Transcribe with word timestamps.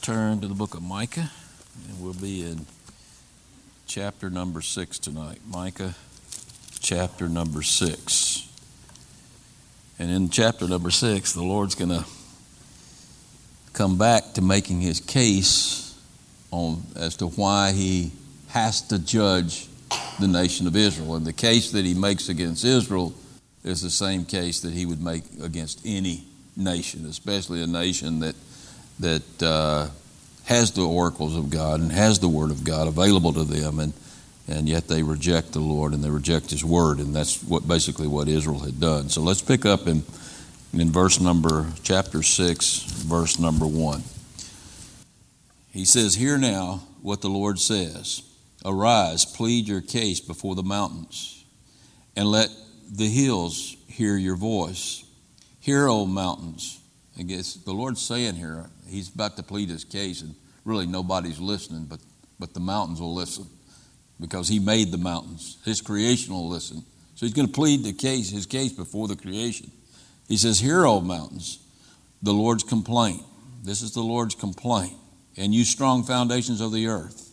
turn 0.00 0.40
to 0.40 0.48
the 0.48 0.54
book 0.54 0.74
of 0.74 0.82
Micah, 0.82 1.30
and 1.88 2.00
we'll 2.00 2.14
be 2.14 2.42
in 2.42 2.64
chapter 3.86 4.30
number 4.30 4.62
six 4.62 4.98
tonight. 4.98 5.40
Micah, 5.46 5.94
chapter 6.80 7.28
number 7.28 7.62
six. 7.62 8.48
And 9.98 10.10
in 10.10 10.30
chapter 10.30 10.66
number 10.66 10.90
six, 10.90 11.34
the 11.34 11.42
Lord's 11.42 11.74
going 11.74 11.90
to 11.90 12.06
come 13.74 13.98
back 13.98 14.32
to 14.34 14.42
making 14.42 14.80
his 14.80 15.00
case 15.00 15.98
on 16.50 16.82
as 16.96 17.16
to 17.16 17.26
why 17.26 17.72
he 17.72 18.12
has 18.48 18.80
to 18.88 18.98
judge 18.98 19.68
the 20.18 20.28
nation 20.28 20.66
of 20.66 20.76
Israel. 20.76 21.16
And 21.16 21.26
the 21.26 21.34
case 21.34 21.72
that 21.72 21.84
he 21.84 21.92
makes 21.92 22.30
against 22.30 22.64
Israel 22.64 23.12
is 23.64 23.82
the 23.82 23.90
same 23.90 24.24
case 24.24 24.60
that 24.60 24.72
he 24.72 24.86
would 24.86 25.02
make 25.02 25.24
against 25.42 25.82
any 25.84 26.24
nation, 26.56 27.04
especially 27.04 27.62
a 27.62 27.66
nation 27.66 28.20
that 28.20 28.34
that 29.00 29.42
uh, 29.42 29.88
has 30.44 30.72
the 30.72 30.86
oracles 30.86 31.36
of 31.36 31.50
God 31.50 31.80
and 31.80 31.90
has 31.90 32.18
the 32.18 32.28
Word 32.28 32.50
of 32.50 32.64
God 32.64 32.86
available 32.88 33.32
to 33.32 33.44
them, 33.44 33.78
and 33.78 33.92
and 34.48 34.68
yet 34.68 34.88
they 34.88 35.02
reject 35.02 35.52
the 35.52 35.60
Lord 35.60 35.92
and 35.92 36.02
they 36.02 36.10
reject 36.10 36.50
His 36.50 36.64
Word, 36.64 36.98
and 36.98 37.14
that's 37.14 37.42
what 37.42 37.68
basically 37.68 38.08
what 38.08 38.28
Israel 38.28 38.58
had 38.60 38.80
done. 38.80 39.08
So 39.08 39.22
let's 39.22 39.42
pick 39.42 39.64
up 39.64 39.86
in 39.86 40.02
in 40.72 40.90
verse 40.90 41.20
number 41.20 41.66
chapter 41.82 42.22
six, 42.22 42.78
verse 42.82 43.38
number 43.38 43.66
one. 43.66 44.02
He 45.72 45.84
says, 45.84 46.14
"Hear 46.14 46.36
now 46.36 46.82
what 47.00 47.20
the 47.20 47.28
Lord 47.28 47.58
says: 47.58 48.22
Arise, 48.64 49.24
plead 49.24 49.68
your 49.68 49.80
case 49.80 50.20
before 50.20 50.54
the 50.54 50.62
mountains, 50.62 51.44
and 52.16 52.30
let 52.30 52.50
the 52.90 53.08
hills 53.08 53.76
hear 53.86 54.16
your 54.16 54.36
voice. 54.36 55.04
Hear, 55.60 55.88
O 55.88 56.06
mountains." 56.06 56.79
Guess 57.28 57.54
the 57.64 57.72
Lord's 57.72 58.00
saying 58.00 58.36
here, 58.36 58.70
He's 58.88 59.12
about 59.14 59.36
to 59.36 59.42
plead 59.42 59.68
His 59.68 59.84
case, 59.84 60.22
and 60.22 60.34
really 60.64 60.86
nobody's 60.86 61.38
listening, 61.38 61.84
but, 61.84 62.00
but 62.38 62.54
the 62.54 62.60
mountains 62.60 63.00
will 63.00 63.14
listen 63.14 63.46
because 64.20 64.48
He 64.48 64.58
made 64.58 64.90
the 64.90 64.98
mountains. 64.98 65.58
His 65.64 65.80
creation 65.80 66.32
will 66.32 66.48
listen. 66.48 66.84
So 67.14 67.26
He's 67.26 67.34
going 67.34 67.48
to 67.48 67.52
plead 67.52 67.84
the 67.84 67.92
case, 67.92 68.30
His 68.30 68.46
case 68.46 68.72
before 68.72 69.08
the 69.08 69.16
creation. 69.16 69.70
He 70.28 70.36
says, 70.36 70.60
Hear, 70.60 70.86
O 70.86 71.00
mountains, 71.00 71.58
the 72.22 72.32
Lord's 72.32 72.62
complaint. 72.62 73.22
This 73.62 73.82
is 73.82 73.92
the 73.92 74.00
Lord's 74.00 74.34
complaint. 74.34 74.94
And 75.36 75.54
you 75.54 75.64
strong 75.64 76.04
foundations 76.04 76.60
of 76.60 76.72
the 76.72 76.86
earth. 76.86 77.26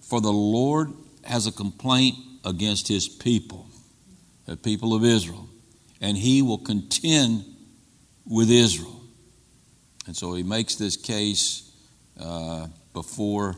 For 0.00 0.20
the 0.20 0.32
Lord 0.32 0.92
has 1.24 1.46
a 1.46 1.52
complaint 1.52 2.16
against 2.44 2.88
his 2.88 3.08
people, 3.08 3.68
the 4.46 4.56
people 4.56 4.94
of 4.94 5.04
Israel, 5.04 5.48
and 6.00 6.16
he 6.16 6.42
will 6.42 6.58
contend 6.58 7.44
with 8.26 8.50
Israel. 8.50 9.00
And 10.06 10.16
so 10.16 10.34
he 10.34 10.42
makes 10.42 10.76
this 10.76 10.96
case 10.96 11.70
uh, 12.18 12.66
before 12.92 13.56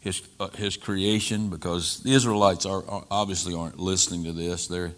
his, 0.00 0.22
uh, 0.38 0.48
his 0.50 0.76
creation 0.76 1.50
because 1.50 2.00
the 2.00 2.12
Israelites 2.12 2.66
are, 2.66 2.84
are, 2.88 3.04
obviously 3.10 3.54
aren't 3.54 3.78
listening 3.78 4.24
to 4.24 4.32
this. 4.32 4.68
They're, 4.68 4.92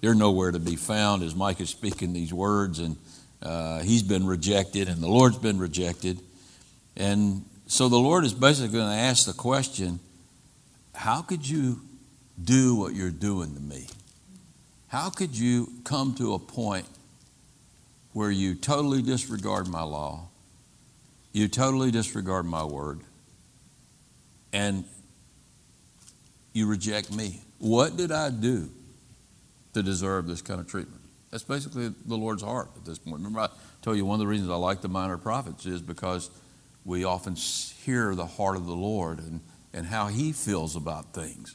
they're 0.00 0.14
nowhere 0.14 0.52
to 0.52 0.58
be 0.58 0.76
found 0.76 1.22
as 1.22 1.34
Micah 1.34 1.64
is 1.64 1.70
speaking 1.70 2.12
these 2.12 2.32
words, 2.32 2.78
and 2.78 2.96
uh, 3.42 3.80
he's 3.80 4.02
been 4.02 4.26
rejected, 4.26 4.88
and 4.88 5.02
the 5.02 5.08
Lord's 5.08 5.38
been 5.38 5.58
rejected. 5.58 6.18
And 6.96 7.44
so 7.66 7.88
the 7.88 7.98
Lord 7.98 8.24
is 8.24 8.32
basically 8.32 8.72
going 8.78 8.90
to 8.90 9.02
ask 9.02 9.26
the 9.26 9.32
question 9.32 10.00
How 10.94 11.22
could 11.22 11.48
you 11.48 11.80
do 12.42 12.74
what 12.76 12.94
you're 12.94 13.10
doing 13.10 13.54
to 13.54 13.60
me? 13.60 13.86
How 14.88 15.10
could 15.10 15.36
you 15.36 15.72
come 15.84 16.14
to 16.14 16.34
a 16.34 16.38
point 16.38 16.86
where 18.16 18.30
you 18.30 18.54
totally 18.54 19.02
disregard 19.02 19.68
my 19.68 19.82
law, 19.82 20.26
you 21.34 21.46
totally 21.48 21.90
disregard 21.90 22.46
my 22.46 22.64
word, 22.64 23.00
and 24.54 24.84
you 26.54 26.66
reject 26.66 27.12
me? 27.12 27.38
What 27.58 27.98
did 27.98 28.10
I 28.10 28.30
do 28.30 28.70
to 29.74 29.82
deserve 29.82 30.26
this 30.26 30.40
kind 30.40 30.60
of 30.60 30.66
treatment? 30.66 31.02
That's 31.30 31.44
basically 31.44 31.92
the 32.06 32.16
Lord's 32.16 32.42
heart 32.42 32.70
at 32.74 32.86
this 32.86 32.98
point. 32.98 33.18
Remember, 33.18 33.40
I 33.40 33.48
told 33.82 33.98
you 33.98 34.06
one 34.06 34.14
of 34.14 34.20
the 34.20 34.26
reasons 34.26 34.48
I 34.48 34.56
like 34.56 34.80
the 34.80 34.88
minor 34.88 35.18
prophets 35.18 35.66
is 35.66 35.82
because 35.82 36.30
we 36.86 37.04
often 37.04 37.34
hear 37.34 38.14
the 38.14 38.24
heart 38.24 38.56
of 38.56 38.64
the 38.64 38.72
Lord 38.72 39.18
and, 39.18 39.42
and 39.74 39.84
how 39.84 40.06
He 40.06 40.32
feels 40.32 40.74
about 40.74 41.12
things. 41.12 41.54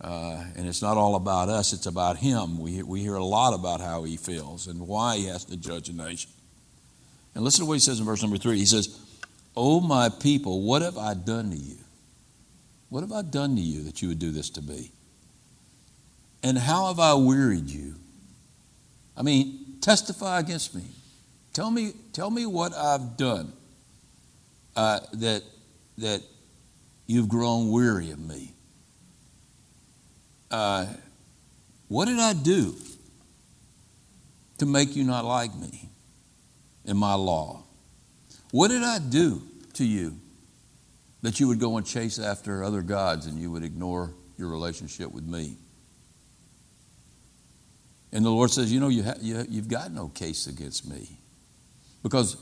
Uh, 0.00 0.44
and 0.56 0.66
it's 0.68 0.82
not 0.82 0.96
all 0.96 1.14
about 1.14 1.48
us, 1.48 1.72
it's 1.72 1.86
about 1.86 2.18
Him. 2.18 2.58
We, 2.58 2.82
we 2.82 3.00
hear 3.00 3.14
a 3.14 3.24
lot 3.24 3.54
about 3.54 3.80
how 3.80 4.02
He 4.02 4.16
feels 4.16 4.66
and 4.66 4.86
why 4.86 5.16
He 5.16 5.26
has 5.26 5.44
to 5.46 5.56
judge 5.56 5.88
a 5.88 5.92
nation. 5.92 6.30
And 7.34 7.42
listen 7.42 7.64
to 7.64 7.68
what 7.68 7.74
He 7.74 7.80
says 7.80 8.00
in 8.00 8.04
verse 8.04 8.22
number 8.22 8.36
three. 8.38 8.58
He 8.58 8.66
says, 8.66 9.00
Oh, 9.56 9.80
my 9.80 10.08
people, 10.08 10.62
what 10.62 10.82
have 10.82 10.98
I 10.98 11.14
done 11.14 11.50
to 11.50 11.56
you? 11.56 11.76
What 12.88 13.00
have 13.00 13.12
I 13.12 13.22
done 13.22 13.56
to 13.56 13.62
you 13.62 13.84
that 13.84 14.02
you 14.02 14.08
would 14.08 14.18
do 14.18 14.30
this 14.30 14.50
to 14.50 14.62
me? 14.62 14.90
And 16.42 16.58
how 16.58 16.88
have 16.88 17.00
I 17.00 17.14
wearied 17.14 17.70
you? 17.70 17.94
I 19.16 19.22
mean, 19.22 19.76
testify 19.80 20.40
against 20.40 20.74
me. 20.74 20.82
Tell 21.52 21.70
me, 21.70 21.92
tell 22.12 22.30
me 22.30 22.46
what 22.46 22.74
I've 22.74 23.16
done 23.16 23.52
uh, 24.76 25.00
that, 25.14 25.42
that 25.98 26.22
you've 27.06 27.28
grown 27.28 27.70
weary 27.70 28.10
of 28.10 28.18
me. 28.18 28.53
Uh, 30.54 30.86
what 31.88 32.04
did 32.04 32.20
I 32.20 32.32
do 32.32 32.76
to 34.58 34.66
make 34.66 34.94
you 34.94 35.02
not 35.02 35.24
like 35.24 35.52
me 35.52 35.88
in 36.84 36.96
my 36.96 37.14
law? 37.14 37.64
What 38.52 38.68
did 38.68 38.84
I 38.84 39.00
do 39.00 39.42
to 39.72 39.84
you 39.84 40.16
that 41.22 41.40
you 41.40 41.48
would 41.48 41.58
go 41.58 41.76
and 41.76 41.84
chase 41.84 42.20
after 42.20 42.62
other 42.62 42.82
gods 42.82 43.26
and 43.26 43.36
you 43.36 43.50
would 43.50 43.64
ignore 43.64 44.14
your 44.38 44.48
relationship 44.48 45.10
with 45.10 45.24
me? 45.24 45.56
And 48.12 48.24
the 48.24 48.30
Lord 48.30 48.52
says, 48.52 48.72
You 48.72 48.78
know, 48.78 48.90
you, 48.90 49.02
ha- 49.02 49.18
you, 49.20 49.44
you've 49.48 49.66
got 49.66 49.90
no 49.90 50.06
case 50.06 50.46
against 50.46 50.88
me 50.88 51.18
because 52.04 52.36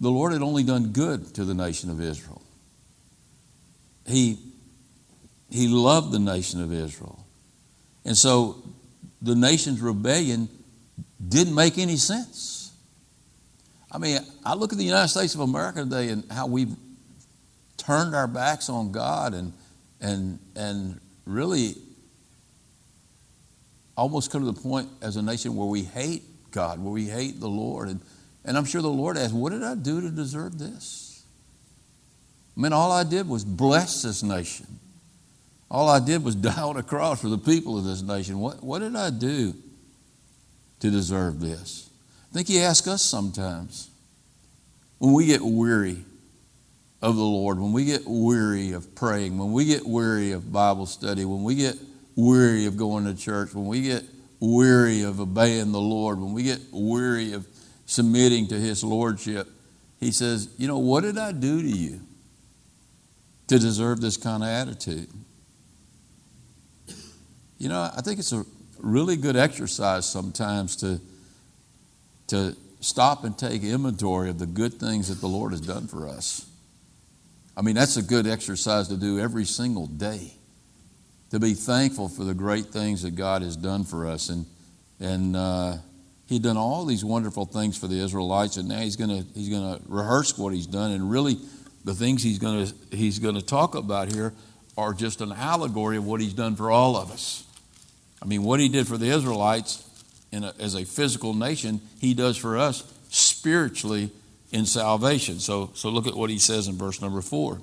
the 0.00 0.10
Lord 0.10 0.32
had 0.32 0.42
only 0.42 0.64
done 0.64 0.88
good 0.88 1.32
to 1.36 1.44
the 1.44 1.54
nation 1.54 1.88
of 1.88 2.00
Israel. 2.00 2.42
He, 4.08 4.40
he 5.50 5.68
loved 5.68 6.10
the 6.10 6.18
nation 6.18 6.60
of 6.60 6.72
Israel. 6.72 7.23
And 8.04 8.16
so 8.16 8.62
the 9.22 9.34
nation's 9.34 9.80
rebellion 9.80 10.48
didn't 11.26 11.54
make 11.54 11.78
any 11.78 11.96
sense. 11.96 12.72
I 13.90 13.98
mean, 13.98 14.18
I 14.44 14.54
look 14.54 14.72
at 14.72 14.78
the 14.78 14.84
United 14.84 15.08
States 15.08 15.34
of 15.34 15.40
America 15.40 15.84
today 15.84 16.08
and 16.08 16.24
how 16.30 16.46
we've 16.46 16.74
turned 17.76 18.14
our 18.14 18.26
backs 18.26 18.68
on 18.68 18.92
God 18.92 19.34
and, 19.34 19.52
and, 20.00 20.38
and 20.56 21.00
really 21.24 21.76
almost 23.96 24.30
come 24.30 24.44
to 24.44 24.50
the 24.50 24.60
point 24.60 24.88
as 25.00 25.16
a 25.16 25.22
nation 25.22 25.54
where 25.56 25.68
we 25.68 25.82
hate 25.82 26.22
God, 26.50 26.82
where 26.82 26.92
we 26.92 27.06
hate 27.06 27.40
the 27.40 27.48
Lord. 27.48 27.88
And, 27.88 28.00
and 28.44 28.56
I'm 28.56 28.64
sure 28.64 28.82
the 28.82 28.88
Lord 28.88 29.16
asked, 29.16 29.32
What 29.32 29.52
did 29.52 29.62
I 29.62 29.74
do 29.74 30.00
to 30.00 30.10
deserve 30.10 30.58
this? 30.58 31.24
I 32.56 32.60
mean, 32.60 32.72
all 32.72 32.92
I 32.92 33.04
did 33.04 33.28
was 33.28 33.44
bless 33.44 34.02
this 34.02 34.22
nation. 34.22 34.66
All 35.70 35.88
I 35.88 35.98
did 35.98 36.22
was 36.22 36.34
die 36.34 36.62
on 36.62 36.76
a 36.76 36.82
cross 36.82 37.20
for 37.20 37.28
the 37.28 37.38
people 37.38 37.78
of 37.78 37.84
this 37.84 38.02
nation. 38.02 38.38
What, 38.38 38.62
what 38.62 38.80
did 38.80 38.94
I 38.96 39.10
do 39.10 39.54
to 40.80 40.90
deserve 40.90 41.40
this? 41.40 41.90
I 42.30 42.34
think 42.34 42.48
He 42.48 42.60
asks 42.60 42.86
us 42.86 43.02
sometimes 43.02 43.90
when 44.98 45.12
we 45.12 45.26
get 45.26 45.40
weary 45.40 46.04
of 47.02 47.16
the 47.16 47.22
Lord, 47.22 47.58
when 47.58 47.72
we 47.72 47.84
get 47.84 48.02
weary 48.06 48.72
of 48.72 48.94
praying, 48.94 49.36
when 49.36 49.52
we 49.52 49.66
get 49.66 49.84
weary 49.84 50.32
of 50.32 50.50
Bible 50.50 50.86
study, 50.86 51.24
when 51.24 51.42
we 51.42 51.54
get 51.54 51.76
weary 52.16 52.66
of 52.66 52.76
going 52.76 53.04
to 53.04 53.14
church, 53.14 53.54
when 53.54 53.66
we 53.66 53.82
get 53.82 54.02
weary 54.40 55.02
of 55.02 55.20
obeying 55.20 55.72
the 55.72 55.80
Lord, 55.80 56.18
when 56.18 56.32
we 56.32 56.42
get 56.42 56.60
weary 56.72 57.32
of 57.32 57.46
submitting 57.86 58.46
to 58.48 58.54
His 58.54 58.82
Lordship, 58.82 59.48
He 60.00 60.12
says, 60.12 60.48
You 60.56 60.68
know, 60.68 60.78
what 60.78 61.02
did 61.02 61.18
I 61.18 61.32
do 61.32 61.60
to 61.60 61.68
you 61.68 62.00
to 63.48 63.58
deserve 63.58 64.00
this 64.00 64.16
kind 64.16 64.42
of 64.42 64.48
attitude? 64.48 65.08
You 67.58 67.68
know, 67.68 67.90
I 67.96 68.00
think 68.00 68.18
it's 68.18 68.32
a 68.32 68.44
really 68.78 69.16
good 69.16 69.36
exercise 69.36 70.06
sometimes 70.06 70.76
to, 70.76 71.00
to 72.28 72.56
stop 72.80 73.24
and 73.24 73.36
take 73.36 73.62
inventory 73.62 74.30
of 74.30 74.38
the 74.38 74.46
good 74.46 74.74
things 74.74 75.08
that 75.08 75.20
the 75.20 75.28
Lord 75.28 75.52
has 75.52 75.60
done 75.60 75.86
for 75.86 76.08
us. 76.08 76.46
I 77.56 77.62
mean, 77.62 77.76
that's 77.76 77.96
a 77.96 78.02
good 78.02 78.26
exercise 78.26 78.88
to 78.88 78.96
do 78.96 79.18
every 79.20 79.44
single 79.44 79.86
day. 79.86 80.32
To 81.30 81.40
be 81.40 81.54
thankful 81.54 82.08
for 82.08 82.24
the 82.24 82.34
great 82.34 82.66
things 82.66 83.02
that 83.02 83.12
God 83.12 83.42
has 83.42 83.56
done 83.56 83.84
for 83.84 84.06
us. 84.06 84.28
And, 84.28 84.46
and 85.00 85.36
uh, 85.36 85.76
He'd 86.26 86.42
done 86.42 86.56
all 86.56 86.84
these 86.84 87.04
wonderful 87.04 87.44
things 87.44 87.76
for 87.76 87.86
the 87.86 87.98
Israelites, 87.98 88.56
and 88.56 88.68
now 88.68 88.78
He's 88.80 88.96
going 88.96 89.10
to 89.10 89.26
he's 89.34 89.48
gonna 89.48 89.80
rehearse 89.88 90.38
what 90.38 90.54
He's 90.54 90.66
done. 90.66 90.92
And 90.92 91.10
really, 91.10 91.36
the 91.84 91.94
things 91.94 92.22
He's 92.22 92.38
going 92.38 92.66
to 92.66 92.96
he's 92.96 93.18
gonna 93.18 93.42
talk 93.42 93.74
about 93.74 94.12
here 94.12 94.32
are 94.76 94.92
just 94.92 95.20
an 95.20 95.32
allegory 95.32 95.96
of 95.96 96.06
what 96.06 96.20
He's 96.20 96.34
done 96.34 96.56
for 96.56 96.70
all 96.70 96.96
of 96.96 97.10
us. 97.10 97.44
I 98.22 98.26
mean, 98.26 98.42
what 98.42 98.60
He 98.60 98.68
did 98.68 98.86
for 98.86 98.98
the 98.98 99.08
Israelites 99.08 99.88
a, 100.32 100.54
as 100.58 100.74
a 100.74 100.84
physical 100.84 101.34
nation, 101.34 101.80
He 102.00 102.14
does 102.14 102.36
for 102.36 102.58
us 102.58 102.82
spiritually 103.10 104.10
in 104.50 104.66
salvation. 104.66 105.40
So, 105.40 105.70
so 105.74 105.88
look 105.88 106.06
at 106.06 106.14
what 106.14 106.30
he 106.30 106.38
says 106.38 106.68
in 106.68 106.76
verse 106.76 107.00
number 107.00 107.20
four. 107.20 107.60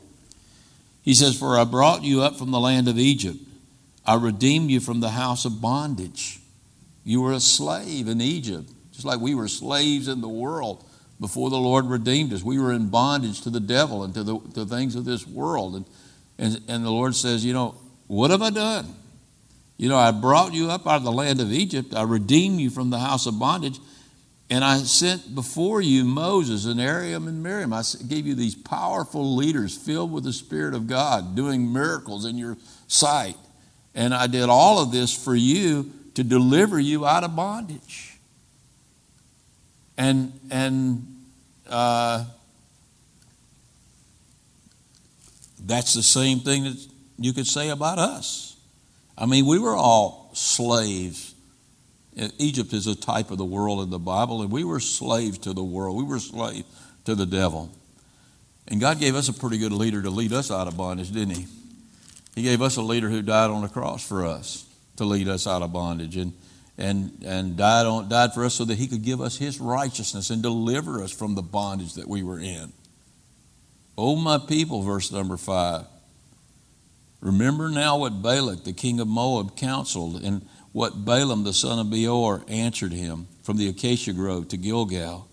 He 1.04 1.14
says, 1.14 1.38
For 1.38 1.58
I 1.58 1.64
brought 1.64 2.04
you 2.04 2.22
up 2.22 2.38
from 2.38 2.52
the 2.52 2.60
land 2.60 2.88
of 2.88 3.00
Egypt, 3.00 3.38
I 4.06 4.16
redeemed 4.16 4.70
you 4.70 4.80
from 4.80 5.00
the 5.00 5.10
house 5.10 5.46
of 5.46 5.62
bondage. 5.62 6.40
You 7.04 7.22
were 7.22 7.34
a 7.34 7.40
slave 7.40 8.08
in 8.08 8.22
Egypt, 8.22 8.70
just 8.92 9.06
like 9.06 9.20
we 9.20 9.36
were 9.36 9.48
slaves 9.48 10.08
in 10.08 10.22
the 10.22 10.30
world 10.30 10.86
before 11.20 11.50
the 11.50 11.58
Lord 11.58 11.86
redeemed 11.86 12.34
us. 12.34 12.44
We 12.44 12.60
were 12.60 12.74
in 12.74 12.90
bondage 12.90 13.42
to 13.42 13.50
the 13.50 13.60
devil 13.60 14.04
and 14.04 14.14
to 14.14 14.24
the 14.24 14.40
to 14.54 14.66
things 14.66 14.96
of 14.96 15.06
this 15.06 15.26
world. 15.26 15.76
And, 15.76 15.86
and, 16.42 16.60
and 16.68 16.84
the 16.84 16.90
Lord 16.90 17.16
says, 17.16 17.46
You 17.46 17.54
know, 17.54 17.76
what 18.08 18.32
have 18.32 18.42
I 18.42 18.50
done? 18.50 18.96
You 19.78 19.88
know, 19.88 19.98
I 19.98 20.12
brought 20.12 20.54
you 20.54 20.70
up 20.70 20.86
out 20.86 20.98
of 20.98 21.04
the 21.04 21.12
land 21.12 21.40
of 21.40 21.54
Egypt, 21.54 21.96
I 21.96 22.04
redeemed 22.04 22.60
you 22.60 22.70
from 22.70 22.90
the 22.90 23.00
house 23.00 23.26
of 23.28 23.40
bondage. 23.40 23.80
And 24.50 24.66
I 24.66 24.80
sent 24.80 25.34
before 25.34 25.80
you 25.80 26.04
Moses 26.04 26.66
and 26.66 26.82
Aaron 26.82 27.26
and 27.26 27.42
Miriam. 27.42 27.72
I 27.72 27.84
gave 28.06 28.28
you 28.28 28.36
these 28.36 28.54
powerful 28.54 29.38
leaders 29.38 29.78
filled 29.78 30.12
with 30.12 30.26
the 30.26 30.34
Spirit 30.34 30.74
of 30.74 30.88
God, 30.88 31.38
doing 31.38 31.72
miracles 31.72 32.26
in 32.26 32.38
your 32.38 32.58
sight. 32.86 33.38
And 33.96 34.14
I 34.14 34.28
did 34.28 34.50
all 34.50 34.80
of 34.80 34.92
this 34.92 35.16
for 35.16 35.34
you 35.34 35.90
to 36.16 36.24
deliver 36.26 36.78
you 36.82 37.06
out 37.06 37.24
of 37.24 37.34
bondage. 37.34 38.20
And, 39.98 40.34
and 40.52 41.08
uh, 41.70 42.26
that's 45.66 45.94
the 45.94 46.04
same 46.04 46.40
thing 46.40 46.64
that 46.64 46.88
you 47.18 47.34
could 47.34 47.48
say 47.48 47.70
about 47.70 48.00
us. 48.00 48.58
I 49.18 49.26
mean, 49.26 49.46
we 49.46 49.60
were 49.60 49.76
all 49.76 50.32
slaves 50.34 51.32
Egypt 52.38 52.74
is 52.74 52.88
a 52.88 52.96
type 52.96 53.32
of 53.32 53.38
the 53.38 53.46
world 53.46 53.82
in 53.82 53.90
the 53.90 54.00
Bible, 54.00 54.42
and 54.42 54.52
we 54.52 54.64
were 54.64 54.80
slaves 54.80 55.38
to 55.40 55.54
the 55.54 55.64
world. 55.64 55.96
We 55.96 56.04
were 56.04 56.20
slaves 56.20 56.66
to 57.06 57.16
the 57.16 57.26
devil. 57.26 57.72
And 58.68 58.80
God 58.80 59.00
gave 59.00 59.16
us 59.16 59.30
a 59.30 59.34
pretty 59.34 59.58
good 59.58 59.72
leader 59.72 60.02
to 60.02 60.10
lead 60.10 60.34
us 60.34 60.52
out 60.52 60.68
of 60.68 60.78
bondage, 60.78 61.12
didn't 61.12 61.36
He? 61.36 61.48
He 62.36 62.44
gave 62.44 62.62
us 62.62 62.78
a 62.78 62.82
leader 62.82 63.10
who 63.10 63.22
died 63.22 63.50
on 63.50 63.62
the 63.62 63.70
cross 63.70 64.06
for 64.06 64.26
us 64.26 64.66
to 64.98 65.06
lead 65.06 65.28
us 65.28 65.48
out 65.48 65.62
of 65.62 65.74
bondage 65.74 66.18
and, 66.18 66.34
and, 66.78 67.24
and 67.26 67.58
died, 67.58 67.86
on, 67.86 68.10
died 68.10 68.34
for 68.34 68.46
us 68.46 68.56
so 68.56 68.66
that 68.66 68.78
He 68.78 68.88
could 68.88 69.04
give 69.04 69.22
us 69.22 69.38
His 69.38 69.60
righteousness 69.60 70.30
and 70.30 70.42
deliver 70.42 71.02
us 71.02 71.12
from 71.12 71.36
the 71.36 71.42
bondage 71.42 71.94
that 71.96 72.08
we 72.08 72.24
were 72.24 72.40
in. 72.40 72.74
Oh, 74.04 74.16
my 74.16 74.40
people, 74.40 74.82
verse 74.82 75.12
number 75.12 75.38
five. 75.38 75.86
Remember 77.20 77.70
now 77.70 78.00
what 78.00 78.24
Balak, 78.24 78.64
the 78.64 78.74
king 78.74 79.00
of 79.00 79.08
Moab, 79.08 79.56
counseled 79.56 80.24
and 80.24 80.42
what 80.72 81.06
Balaam 81.06 81.44
the 81.44 81.54
son 81.54 81.78
of 81.78 81.92
Beor 81.92 82.44
answered 82.48 82.94
him 82.94 83.28
from 83.44 83.58
the 83.58 83.68
acacia 83.68 84.12
grove 84.12 84.48
to 84.48 84.58
Gilgal, 84.58 85.28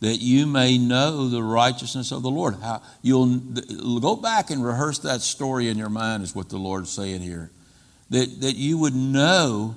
that 0.00 0.22
you 0.22 0.46
may 0.46 0.78
know 0.78 1.28
the 1.28 1.42
righteousness 1.42 2.12
of 2.12 2.22
the 2.22 2.30
Lord. 2.30 2.54
How 2.62 2.80
you'll 3.02 4.00
go 4.00 4.16
back 4.16 4.50
and 4.50 4.64
rehearse 4.64 5.00
that 5.00 5.20
story 5.20 5.68
in 5.68 5.76
your 5.76 5.90
mind 5.90 6.22
is 6.22 6.34
what 6.34 6.48
the 6.48 6.56
Lord's 6.56 6.90
saying 6.90 7.20
here. 7.20 7.50
That 8.08 8.40
that 8.40 8.56
you 8.56 8.78
would 8.78 8.94
know 8.94 9.76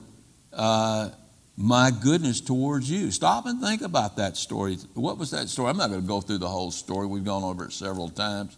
uh, 0.53 1.09
my 1.57 1.91
goodness 1.91 2.39
towards 2.39 2.89
you. 2.89 3.09
Stop 3.09 3.47
and 3.47 3.59
think 3.59 3.81
about 3.81 4.17
that 4.17 4.37
story. 4.37 4.77
What 4.93 5.17
was 5.17 5.31
that 5.31 5.49
story? 5.49 5.71
I'm 5.71 5.77
not 5.77 5.89
going 5.89 6.01
to 6.01 6.07
go 6.07 6.21
through 6.21 6.37
the 6.37 6.47
whole 6.47 6.69
story. 6.69 7.07
We've 7.07 7.25
gone 7.25 7.43
over 7.43 7.65
it 7.65 7.73
several 7.73 8.09
times. 8.09 8.55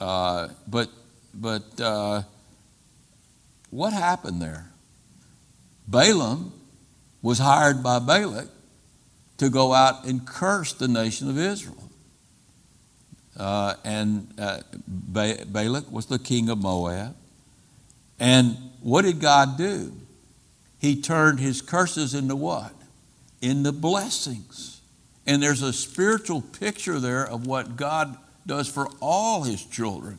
Uh, 0.00 0.48
but 0.68 0.88
but 1.34 1.80
uh, 1.80 2.22
what 3.70 3.92
happened 3.92 4.40
there? 4.40 4.70
Balaam 5.88 6.52
was 7.20 7.38
hired 7.38 7.82
by 7.82 7.98
Balak 7.98 8.48
to 9.38 9.50
go 9.50 9.72
out 9.74 10.04
and 10.04 10.24
curse 10.24 10.72
the 10.72 10.86
nation 10.86 11.28
of 11.28 11.36
Israel. 11.38 11.90
Uh, 13.36 13.74
and 13.84 14.32
uh, 14.38 14.60
ba- 14.86 15.44
Balak 15.46 15.90
was 15.90 16.06
the 16.06 16.18
king 16.18 16.48
of 16.48 16.58
Moab. 16.58 17.16
And 18.20 18.56
what 18.82 19.02
did 19.02 19.20
God 19.20 19.58
do? 19.58 19.92
He 20.80 21.00
turned 21.00 21.38
his 21.40 21.60
curses 21.60 22.14
into 22.14 22.34
what? 22.34 22.72
Into 23.42 23.70
blessings. 23.70 24.80
And 25.26 25.42
there's 25.42 25.62
a 25.62 25.72
spiritual 25.72 26.40
picture 26.40 26.98
there 26.98 27.26
of 27.26 27.46
what 27.46 27.76
God 27.76 28.16
does 28.46 28.66
for 28.66 28.88
all 29.00 29.42
his 29.42 29.62
children. 29.62 30.18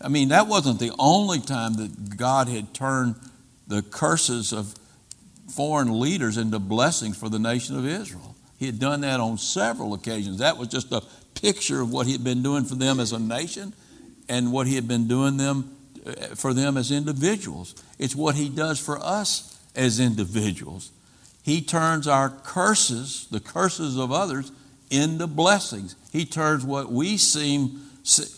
I 0.00 0.08
mean, 0.08 0.30
that 0.30 0.46
wasn't 0.46 0.80
the 0.80 0.92
only 0.98 1.40
time 1.40 1.74
that 1.74 2.16
God 2.16 2.48
had 2.48 2.72
turned 2.72 3.16
the 3.66 3.82
curses 3.82 4.52
of 4.52 4.74
foreign 5.54 6.00
leaders 6.00 6.38
into 6.38 6.58
blessings 6.58 7.18
for 7.18 7.28
the 7.28 7.38
nation 7.38 7.76
of 7.76 7.86
Israel. 7.86 8.34
He 8.58 8.66
had 8.66 8.78
done 8.78 9.02
that 9.02 9.20
on 9.20 9.36
several 9.36 9.92
occasions. 9.92 10.38
That 10.38 10.56
was 10.56 10.68
just 10.68 10.90
a 10.90 11.02
picture 11.34 11.80
of 11.82 11.92
what 11.92 12.06
he 12.06 12.12
had 12.12 12.24
been 12.24 12.42
doing 12.42 12.64
for 12.64 12.74
them 12.74 12.98
as 12.98 13.12
a 13.12 13.18
nation 13.18 13.74
and 14.28 14.52
what 14.52 14.66
he 14.66 14.74
had 14.74 14.88
been 14.88 15.06
doing 15.06 15.36
them 15.36 15.76
uh, 16.06 16.12
for 16.34 16.54
them 16.54 16.76
as 16.76 16.90
individuals. 16.90 17.74
It's 17.98 18.16
what 18.16 18.34
he 18.34 18.48
does 18.48 18.78
for 18.78 18.98
us 18.98 19.57
as 19.78 20.00
individuals. 20.00 20.90
He 21.42 21.62
turns 21.62 22.06
our 22.06 22.28
curses, 22.28 23.26
the 23.30 23.40
curses 23.40 23.96
of 23.96 24.12
others, 24.12 24.52
into 24.90 25.26
blessings. 25.26 25.96
He 26.12 26.26
turns 26.26 26.64
what 26.64 26.92
we 26.92 27.16
seem 27.16 27.82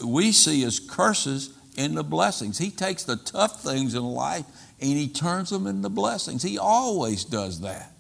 we 0.04 0.32
see 0.32 0.64
as 0.64 0.80
curses 0.80 1.56
into 1.76 2.02
blessings. 2.02 2.58
He 2.58 2.70
takes 2.70 3.04
the 3.04 3.16
tough 3.16 3.62
things 3.62 3.94
in 3.94 4.02
life 4.02 4.44
and 4.80 4.90
He 4.90 5.08
turns 5.08 5.50
them 5.50 5.66
into 5.66 5.88
blessings. 5.88 6.42
He 6.42 6.58
always 6.58 7.24
does 7.24 7.60
that. 7.60 7.92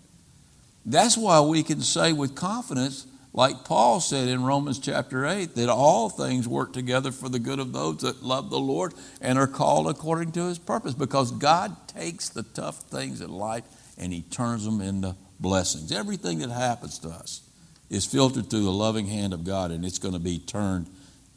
That's 0.84 1.16
why 1.16 1.40
we 1.40 1.62
can 1.62 1.80
say 1.80 2.12
with 2.12 2.34
confidence, 2.34 3.06
like 3.32 3.64
Paul 3.64 4.00
said 4.00 4.28
in 4.28 4.42
Romans 4.42 4.78
chapter 4.78 5.26
8, 5.26 5.54
that 5.54 5.68
all 5.68 6.08
things 6.08 6.48
work 6.48 6.72
together 6.72 7.12
for 7.12 7.28
the 7.28 7.38
good 7.38 7.58
of 7.58 7.72
those 7.72 7.98
that 7.98 8.22
love 8.22 8.50
the 8.50 8.58
Lord 8.58 8.92
and 9.20 9.38
are 9.38 9.46
called 9.46 9.88
according 9.88 10.32
to 10.32 10.46
His 10.46 10.58
purpose, 10.58 10.94
because 10.94 11.30
God 11.30 11.76
takes 11.88 12.28
the 12.28 12.42
tough 12.42 12.80
things 12.82 13.20
in 13.20 13.30
life 13.30 13.64
and 13.96 14.12
He 14.12 14.22
turns 14.22 14.64
them 14.64 14.80
into 14.80 15.14
blessings. 15.38 15.92
Everything 15.92 16.40
that 16.40 16.50
happens 16.50 16.98
to 17.00 17.08
us 17.08 17.42
is 17.88 18.04
filtered 18.06 18.50
through 18.50 18.64
the 18.64 18.72
loving 18.72 19.06
hand 19.06 19.32
of 19.32 19.44
God, 19.44 19.70
and 19.70 19.84
it's 19.84 19.98
going 19.98 20.14
to 20.14 20.20
be 20.20 20.38
turned 20.38 20.88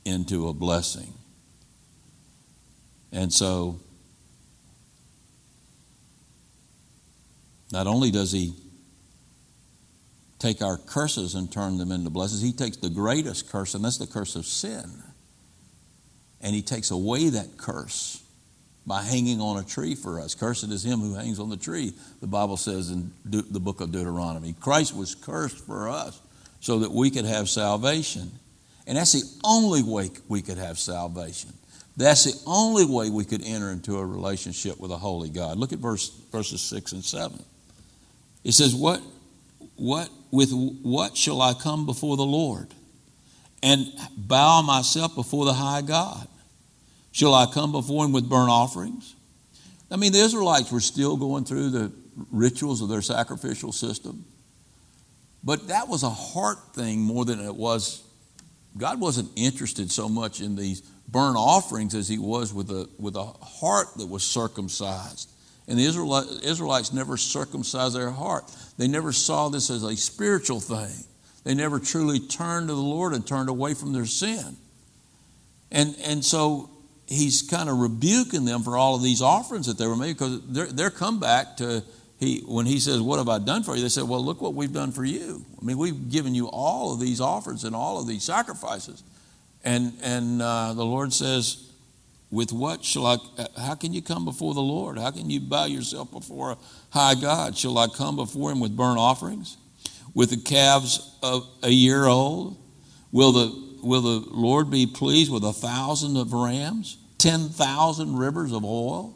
into 0.06 0.48
a 0.48 0.54
blessing. 0.54 1.13
And 3.12 3.31
so 3.31 3.80
Not 7.74 7.88
only 7.88 8.12
does 8.12 8.31
he 8.31 8.54
take 10.44 10.62
our 10.62 10.78
curses 10.78 11.36
and 11.36 11.50
turn 11.50 11.78
them 11.78 11.92
into 11.92 12.10
blessings, 12.10 12.42
he 12.42 12.51
takes 12.51 12.78
the 12.78 12.90
greatest 12.90 13.50
curse, 13.50 13.74
and 13.75 13.86
that's 13.86 13.98
the 13.98 14.07
curse 14.07 14.36
of 14.36 14.45
sin. 14.45 14.84
And 16.42 16.54
he 16.54 16.62
takes 16.62 16.92
away 16.92 17.29
that 17.29 17.58
curse 17.58 18.22
by 18.86 19.01
hanging 19.01 19.39
on 19.39 19.58
a 19.58 19.63
tree 19.63 19.96
for 19.96 20.20
us. 20.20 20.36
Cursed 20.36 20.65
is 20.65 20.84
him 20.84 21.00
who 21.00 21.15
hangs 21.15 21.39
on 21.39 21.50
the 21.50 21.56
tree, 21.56 21.94
the 22.20 22.27
Bible 22.27 22.58
says 22.58 22.91
in 22.91 23.13
De- 23.29 23.41
the 23.41 23.62
book 23.62 23.79
of 23.79 23.94
Deuteronomy. 23.94 24.53
Christ 24.60 24.94
was 24.94 25.15
cursed 25.15 25.65
for 25.65 25.88
us 25.88 26.20
so 26.60 26.79
that 26.79 26.91
we 26.91 27.10
could 27.10 27.25
have 27.25 27.48
salvation. 27.48 28.29
And 28.86 28.98
that's 28.98 29.13
the 29.13 29.24
only 29.46 29.82
way 29.82 30.10
we 30.27 30.41
could 30.41 30.58
have 30.58 30.77
salvation. 30.77 31.53
That's 31.96 32.25
the 32.25 32.38
only 32.46 32.86
way 32.86 33.10
we 33.10 33.24
could 33.24 33.44
enter 33.46 33.72
into 33.72 33.98
a 33.98 34.06
relationship 34.06 34.77
with 34.77 34.91
a 34.91 34.98
holy 34.98 35.29
God. 35.29 35.58
Look 35.58 35.72
at 35.72 35.79
verse, 35.79 36.10
verses 36.34 36.60
6 36.62 36.91
and 36.91 37.06
7. 37.06 37.41
It 38.44 38.51
says, 38.51 38.75
What, 38.75 39.01
what, 39.75 40.10
with 40.32 40.51
what 40.51 41.18
shall 41.18 41.42
I 41.42 41.53
come 41.53 41.86
before 41.86 42.18
the 42.18 42.25
Lord 42.25 42.68
and 43.62 43.88
bow 44.15 44.62
myself 44.62 45.15
before 45.15 45.46
the 45.46 45.53
high 45.53 45.82
God? 45.82 46.27
Shall 47.12 47.34
I 47.34 47.46
come 47.46 47.72
before 47.72 48.06
him 48.06 48.12
with 48.12 48.27
burnt 48.27 48.50
offerings? 48.50 49.15
I 49.92 49.96
mean, 49.96 50.12
the 50.12 50.20
Israelites 50.20 50.72
were 50.72 50.80
still 50.80 51.15
going 51.18 51.46
through 51.46 51.70
the 51.70 51.92
rituals 52.32 52.82
of 52.82 52.89
their 52.89 53.01
sacrificial 53.01 53.72
system. 53.72 54.25
But 55.44 55.68
that 55.68 55.88
was 55.88 56.03
a 56.03 56.10
heart 56.10 56.74
thing 56.74 57.01
more 57.01 57.25
than 57.25 57.39
it 57.39 57.56
was. 57.56 58.01
God 58.77 59.00
wasn't 59.00 59.30
interested 59.36 59.92
so 59.92 60.10
much 60.10 60.42
in 60.42 60.56
these 60.56 60.82
burnt 61.08 61.36
offerings 61.38 61.94
as 61.94 62.08
he 62.08 62.18
was 62.18 62.53
with 62.53 62.72
a, 62.72 62.89
with 62.98 63.15
a 63.15 63.24
heart 63.24 63.88
that 63.98 64.08
was 64.08 64.24
circumcised. 64.24 65.30
And 65.67 65.79
the 65.79 65.86
Israelites 65.86 66.91
never 66.91 67.15
circumcised 67.15 67.96
their 67.96 68.12
heart. 68.12 68.43
They 68.77 68.88
never 68.88 69.13
saw 69.13 69.50
this 69.50 69.70
as 69.70 69.84
a 69.84 69.96
spiritual 69.96 70.60
thing. 70.60 70.91
They 71.43 71.53
never 71.53 71.79
truly 71.79 72.20
turned 72.20 72.67
to 72.67 72.74
the 72.74 72.82
Lord 72.82 73.13
and 73.13 73.25
turned 73.25 73.50
away 73.50 73.74
from 73.74 73.93
their 73.93 74.05
sin. 74.05 74.58
And, 75.72 75.96
and 76.03 76.24
so 76.24 76.70
he's 77.08 77.41
kind 77.41 77.70
of 77.70 77.79
rebuking 77.79 78.46
them 78.46 78.63
for 78.63 78.77
all 78.77 78.96
of 78.96 79.03
these 79.03 79.22
offerings 79.22 79.67
that 79.67 79.77
they 79.77 79.88
were 79.88 79.96
making 79.96 80.13
because 80.13 80.48
they're, 80.48 80.67
they're 80.67 80.89
come 80.89 81.20
back 81.20 81.58
to 81.58 81.84
he 82.20 82.41
when 82.46 82.65
he 82.65 82.79
says, 82.79 83.01
What 83.01 83.17
have 83.17 83.29
I 83.29 83.39
done 83.39 83.63
for 83.63 83.75
you? 83.75 83.82
They 83.82 83.89
said, 83.89 84.03
Well, 84.03 84.24
look 84.24 84.41
what 84.41 84.53
we've 84.53 84.72
done 84.72 84.91
for 84.91 85.03
you. 85.03 85.43
I 85.62 85.65
mean, 85.65 85.77
we've 85.77 86.10
given 86.10 86.36
you 86.36 86.48
all 86.48 86.93
of 86.93 87.00
these 87.00 87.20
offerings 87.20 87.63
and 87.63 87.75
all 87.75 88.00
of 88.00 88.08
these 88.08 88.24
sacrifices. 88.24 89.03
And, 89.63 89.93
and 90.01 90.41
uh, 90.41 90.74
the 90.74 90.86
Lord 90.86 91.13
says, 91.13 91.73
with 92.34 92.52
what 92.52 92.84
shall 92.84 93.06
I, 93.06 93.18
uh, 93.38 93.46
how 93.56 93.75
can 93.75 93.94
you 93.94 94.02
come 94.02 94.25
before 94.25 94.56
the 94.56 94.62
Lord? 94.62 94.98
How 94.98 95.12
can 95.12 95.30
you 95.30 95.40
bow 95.40 95.66
yourself 95.66 96.10
before 96.12 96.54
a 96.54 96.58
high 96.90 97.13
God? 97.13 97.56
Shall 97.56 97.78
I 97.78 97.86
come 97.86 98.16
before 98.16 98.52
him 98.52 98.60
with 98.60 98.75
burnt 98.75 98.98
offerings? 98.98 99.56
With 100.16 100.32
the 100.32 100.38
calves 100.38 101.16
of 101.22 101.48
a 101.62 101.70
year 101.70 102.06
old? 102.06 102.58
Will 103.12 103.34
the, 103.34 103.78
will 103.84 104.02
the 104.02 104.28
Lord 104.32 104.72
be 104.72 104.88
pleased 104.88 105.32
with 105.32 105.44
a 105.44 105.54
thousand 105.54 106.18
of 106.18 106.34
rams, 106.34 106.98
10,000 107.20 108.18
rivers 108.18 108.52
of 108.52 108.66
oil? 108.66 109.16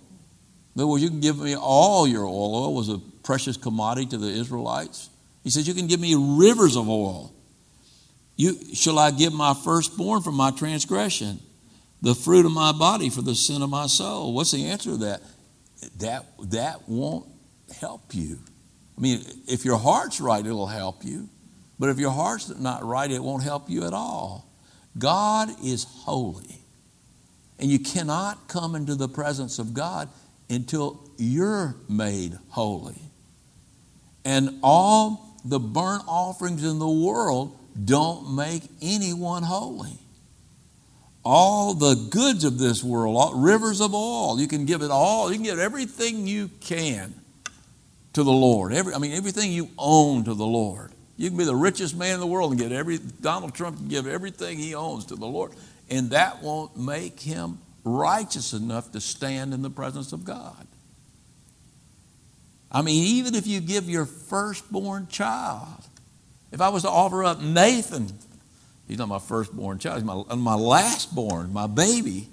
In 0.76 0.82
other 0.82 0.88
words, 0.88 1.02
you 1.04 1.10
can 1.10 1.20
give 1.20 1.40
me 1.40 1.56
all 1.56 2.08
your 2.08 2.26
oil. 2.26 2.56
Oil 2.66 2.76
was 2.76 2.90
a 2.90 3.00
precious 3.24 3.58
commodity 3.58 4.06
to 4.10 4.20
the 4.20 4.28
Israelites. 4.28 5.10
He 5.44 5.50
says, 5.50 5.68
You 5.68 5.74
can 5.74 5.88
give 5.88 6.00
me 6.00 6.14
rivers 6.16 6.76
of 6.76 6.88
oil. 6.88 7.34
You, 8.36 8.76
shall 8.76 9.00
I 9.00 9.10
give 9.10 9.34
my 9.34 9.56
firstborn 9.56 10.22
for 10.22 10.32
my 10.32 10.52
transgression, 10.52 11.40
the 12.02 12.16
fruit 12.16 12.46
of 12.46 12.52
my 12.52 12.72
body 12.72 13.10
for 13.10 13.22
the 13.22 13.36
sin 13.36 13.62
of 13.62 13.70
my 13.70 13.88
soul? 13.88 14.34
What's 14.34 14.52
the 14.52 14.66
answer 14.66 14.92
to 14.92 14.98
that? 14.98 15.22
That, 16.00 16.26
that 16.52 16.88
won't 16.88 17.28
help 17.80 18.14
you. 18.14 18.40
I 18.98 19.02
mean, 19.02 19.22
if 19.48 19.66
your 19.66 19.78
heart's 19.78 20.20
right, 20.20 20.46
it'll 20.46 20.68
help 20.68 21.04
you. 21.04 21.30
But 21.80 21.90
if 21.90 22.00
your 22.00 22.12
heart's 22.12 22.50
not 22.58 22.84
right, 22.84 23.10
it 23.10 23.24
won't 23.24 23.44
help 23.44 23.70
you 23.70 23.86
at 23.86 23.94
all. 23.94 24.48
God 24.98 25.50
is 25.64 25.84
holy. 25.84 26.62
And 27.60 27.70
you 27.70 27.80
cannot 27.80 28.48
come 28.48 28.76
into 28.76 28.96
the 28.96 29.08
presence 29.08 29.60
of 29.60 29.74
God 29.74 30.10
until 30.50 31.04
you're 31.18 31.76
made 31.90 32.38
holy. 32.50 33.02
And 34.26 34.60
all 34.62 35.38
the 35.46 35.60
burnt 35.60 36.04
offerings 36.08 36.64
in 36.64 36.80
the 36.80 36.90
world 36.90 37.58
don't 37.86 38.36
make 38.36 38.64
anyone 38.82 39.44
holy. 39.44 40.00
All 41.30 41.74
the 41.74 42.08
goods 42.10 42.46
of 42.46 42.58
this 42.58 42.82
world, 42.82 43.18
all, 43.18 43.34
rivers 43.36 43.82
of 43.82 43.94
oil, 43.94 44.40
you 44.40 44.48
can 44.48 44.66
give 44.66 44.82
it 44.82 44.90
all. 44.90 45.30
You 45.30 45.36
can 45.36 45.44
give 45.44 45.60
everything 45.60 46.26
you 46.26 46.50
can 46.62 47.14
to 48.14 48.24
the 48.24 48.32
Lord. 48.32 48.72
Every, 48.72 48.94
I 48.94 48.98
mean, 48.98 49.12
everything 49.12 49.52
you 49.52 49.70
own 49.78 50.24
to 50.24 50.34
the 50.34 50.46
Lord. 50.46 50.94
You 51.18 51.28
can 51.28 51.38
be 51.38 51.44
the 51.44 51.54
richest 51.54 51.98
man 51.98 52.14
in 52.14 52.22
the 52.22 52.28
world 52.28 52.52
and 52.52 52.62
get 52.62 52.72
every, 52.72 52.98
Donald 52.98 53.54
Trump 53.54 53.76
can 53.76 53.90
give 53.90 54.08
everything 54.08 54.58
he 54.58 54.74
owns 54.74 55.04
to 55.08 55.18
the 55.18 55.26
Lord. 55.26 55.52
And 55.90 56.12
that 56.12 56.42
won't 56.42 56.78
make 56.78 57.20
him 57.20 57.58
righteous 57.84 58.54
enough 58.54 58.94
to 58.94 59.02
stand 59.02 59.54
in 59.54 59.62
the 59.62 59.70
presence 59.70 60.14
of 60.14 60.24
God. 60.24 60.66
I 62.72 62.82
mean, 62.84 63.04
even 63.06 63.36
if 63.36 63.46
you 63.46 63.60
give 63.60 63.90
your 63.90 64.06
firstborn 64.06 65.08
child, 65.08 65.84
if 66.54 66.62
I 66.62 66.70
was 66.70 66.84
to 66.84 66.90
offer 66.90 67.26
up 67.26 67.42
Nathan, 67.42 68.14
he's 68.88 68.98
not 68.98 69.08
my 69.08 69.20
firstborn 69.20 69.80
child, 69.80 69.98
he's 69.98 70.06
my, 70.06 70.24
my 70.36 70.56
lastborn, 70.56 71.52
my 71.52 71.68
baby. 71.68 72.28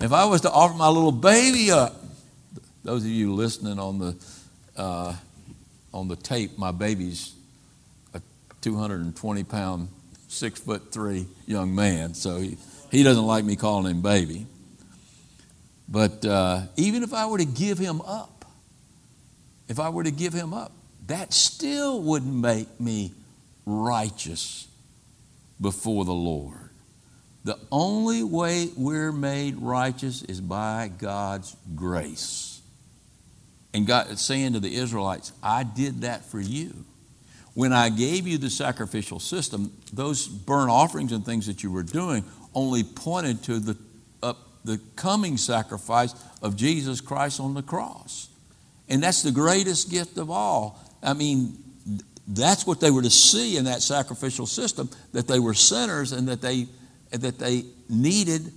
If 0.00 0.12
I 0.12 0.26
was 0.26 0.42
to 0.42 0.50
offer 0.50 0.74
my 0.74 0.88
little 0.88 1.12
baby 1.12 1.70
up, 1.70 1.96
those 2.84 3.02
of 3.02 3.10
you 3.10 3.32
listening 3.34 3.78
on 3.78 3.98
the 3.98 4.16
uh, 4.76 5.14
on 5.92 6.08
the 6.08 6.16
tape, 6.16 6.58
my 6.58 6.70
baby's 6.70 7.34
a 8.14 8.20
220 8.60 9.44
pound, 9.44 9.88
six 10.28 10.60
foot 10.60 10.92
three 10.92 11.26
young 11.46 11.74
man, 11.74 12.12
so 12.14 12.36
he, 12.36 12.58
he 12.90 13.02
doesn't 13.02 13.26
like 13.26 13.44
me 13.44 13.56
calling 13.56 13.90
him 13.90 14.02
baby. 14.02 14.46
But 15.88 16.24
uh, 16.24 16.62
even 16.76 17.02
if 17.02 17.14
I 17.14 17.26
were 17.26 17.38
to 17.38 17.46
give 17.46 17.78
him 17.78 18.00
up, 18.02 18.44
if 19.68 19.80
I 19.80 19.88
were 19.88 20.04
to 20.04 20.10
give 20.10 20.32
him 20.32 20.52
up, 20.52 20.72
that 21.06 21.32
still 21.32 22.02
wouldn't 22.02 22.34
make 22.34 22.80
me 22.80 23.12
righteous 23.64 24.68
before 25.60 26.04
the 26.04 26.12
Lord. 26.12 26.70
The 27.44 27.58
only 27.70 28.24
way 28.24 28.70
we're 28.76 29.12
made 29.12 29.56
righteous 29.56 30.22
is 30.22 30.40
by 30.40 30.90
God's 30.98 31.56
grace. 31.74 32.60
And 33.72 33.86
God 33.86 34.10
is 34.10 34.20
saying 34.20 34.54
to 34.54 34.60
the 34.60 34.74
Israelites, 34.74 35.32
I 35.42 35.62
did 35.62 36.00
that 36.00 36.24
for 36.24 36.40
you. 36.40 36.84
When 37.54 37.72
I 37.72 37.88
gave 37.88 38.26
you 38.26 38.36
the 38.36 38.50
sacrificial 38.50 39.20
system, 39.20 39.72
those 39.92 40.26
burnt 40.26 40.70
offerings 40.70 41.12
and 41.12 41.24
things 41.24 41.46
that 41.46 41.62
you 41.62 41.70
were 41.70 41.82
doing 41.82 42.24
only 42.52 42.82
pointed 42.82 43.42
to 43.44 43.60
the, 43.60 43.76
uh, 44.22 44.34
the 44.64 44.80
coming 44.96 45.36
sacrifice 45.36 46.14
of 46.42 46.56
Jesus 46.56 47.00
Christ 47.00 47.38
on 47.38 47.54
the 47.54 47.62
cross. 47.62 48.28
And 48.88 49.02
that's 49.02 49.22
the 49.22 49.30
greatest 49.30 49.90
gift 49.90 50.18
of 50.18 50.30
all. 50.30 50.80
I 51.02 51.12
mean, 51.12 51.56
that's 52.26 52.66
what 52.66 52.80
they 52.80 52.90
were 52.90 53.02
to 53.02 53.10
see 53.10 53.56
in 53.56 53.66
that 53.66 53.82
sacrificial 53.82 54.46
system 54.46 54.90
that 55.12 55.28
they 55.28 55.38
were 55.38 55.54
sinners 55.54 56.12
and 56.12 56.28
that 56.28 56.40
they, 56.40 56.66
that 57.10 57.38
they 57.38 57.64
needed 57.88 58.52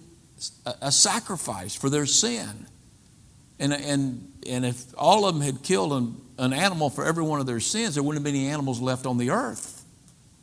a, 0.65 0.73
a 0.83 0.91
sacrifice 0.91 1.75
for 1.75 1.89
their 1.89 2.05
sin. 2.05 2.65
And, 3.59 3.73
and, 3.73 4.31
and 4.47 4.65
if 4.65 4.85
all 4.97 5.25
of 5.27 5.35
them 5.35 5.43
had 5.43 5.61
killed 5.63 5.93
an, 5.93 6.15
an 6.38 6.53
animal 6.53 6.89
for 6.89 7.05
every 7.05 7.23
one 7.23 7.39
of 7.39 7.45
their 7.45 7.59
sins, 7.59 7.95
there 7.95 8.03
wouldn't 8.03 8.25
have 8.25 8.33
been 8.33 8.41
any 8.41 8.51
animals 8.51 8.79
left 8.79 9.05
on 9.05 9.17
the 9.17 9.29
earth. 9.31 9.85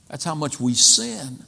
That's 0.08 0.24
how 0.24 0.34
much 0.34 0.60
we 0.60 0.74
sin. 0.74 1.42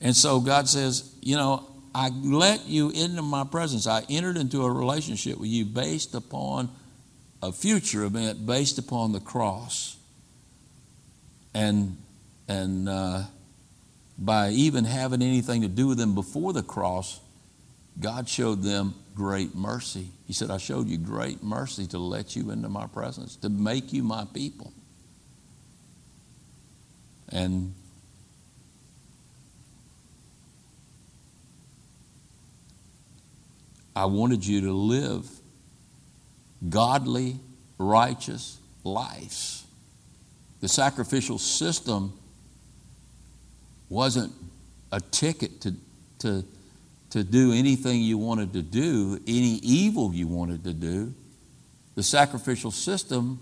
And 0.00 0.14
so 0.14 0.40
God 0.40 0.68
says, 0.68 1.14
You 1.22 1.36
know, 1.36 1.68
I 1.94 2.08
let 2.08 2.66
you 2.66 2.90
into 2.90 3.22
my 3.22 3.44
presence. 3.44 3.86
I 3.86 4.02
entered 4.08 4.36
into 4.36 4.64
a 4.64 4.70
relationship 4.70 5.38
with 5.38 5.48
you 5.48 5.64
based 5.64 6.14
upon 6.14 6.70
a 7.42 7.52
future 7.52 8.04
event, 8.04 8.46
based 8.46 8.78
upon 8.78 9.12
the 9.12 9.20
cross. 9.20 9.96
And, 11.54 11.96
and 12.48 12.88
uh, 12.88 13.22
by 14.18 14.50
even 14.50 14.84
having 14.84 15.22
anything 15.22 15.62
to 15.62 15.68
do 15.68 15.88
with 15.88 15.98
them 15.98 16.14
before 16.14 16.52
the 16.52 16.62
cross, 16.62 17.20
God 18.00 18.28
showed 18.28 18.62
them 18.62 18.94
great 19.14 19.54
mercy. 19.54 20.08
He 20.26 20.32
said, 20.32 20.50
I 20.50 20.56
showed 20.56 20.88
you 20.88 20.96
great 20.96 21.42
mercy 21.42 21.86
to 21.88 21.98
let 21.98 22.34
you 22.34 22.50
into 22.50 22.68
my 22.68 22.86
presence, 22.86 23.36
to 23.36 23.48
make 23.48 23.92
you 23.92 24.02
my 24.02 24.26
people. 24.32 24.72
And 27.28 27.74
I 33.94 34.06
wanted 34.06 34.46
you 34.46 34.62
to 34.62 34.72
live 34.72 35.28
godly, 36.68 37.36
righteous 37.78 38.58
lives. 38.84 39.61
The 40.62 40.68
sacrificial 40.68 41.38
system 41.38 42.18
wasn't 43.90 44.32
a 44.90 45.00
ticket 45.00 45.60
to, 45.60 45.74
to 46.20 46.44
to 47.12 47.22
do 47.22 47.52
anything 47.52 48.00
you 48.00 48.16
wanted 48.16 48.54
to 48.54 48.62
do, 48.62 49.20
any 49.26 49.60
evil 49.62 50.14
you 50.14 50.26
wanted 50.26 50.64
to 50.64 50.72
do. 50.72 51.12
The 51.94 52.02
sacrificial 52.02 52.70
system 52.70 53.38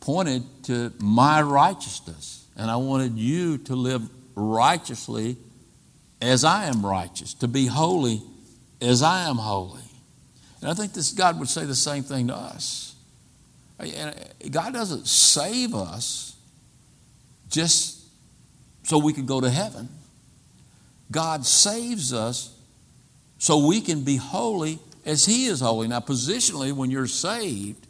pointed 0.00 0.42
to 0.64 0.90
my 0.98 1.42
righteousness, 1.42 2.46
and 2.56 2.70
I 2.70 2.76
wanted 2.76 3.18
you 3.18 3.58
to 3.58 3.76
live 3.76 4.08
righteously 4.34 5.36
as 6.22 6.44
I 6.44 6.64
am 6.64 6.84
righteous, 6.84 7.34
to 7.34 7.48
be 7.48 7.66
holy 7.66 8.22
as 8.80 9.02
I 9.02 9.28
am 9.28 9.36
holy. 9.36 9.82
And 10.62 10.70
I 10.70 10.74
think 10.74 10.94
this 10.94 11.12
God 11.12 11.38
would 11.38 11.50
say 11.50 11.66
the 11.66 11.74
same 11.74 12.04
thing 12.04 12.28
to 12.28 12.34
us. 12.34 12.94
God 14.50 14.72
doesn't 14.72 15.06
save 15.06 15.74
us 15.74 16.27
just 17.48 18.04
so 18.82 18.98
we 18.98 19.12
can 19.12 19.26
go 19.26 19.40
to 19.40 19.50
heaven. 19.50 19.88
God 21.10 21.46
saves 21.46 22.12
us 22.12 22.54
so 23.38 23.66
we 23.66 23.80
can 23.80 24.02
be 24.02 24.16
holy 24.16 24.78
as 25.04 25.24
He 25.24 25.46
is 25.46 25.60
holy. 25.60 25.88
Now, 25.88 26.00
positionally, 26.00 26.72
when 26.72 26.90
you're 26.90 27.06
saved, 27.06 27.86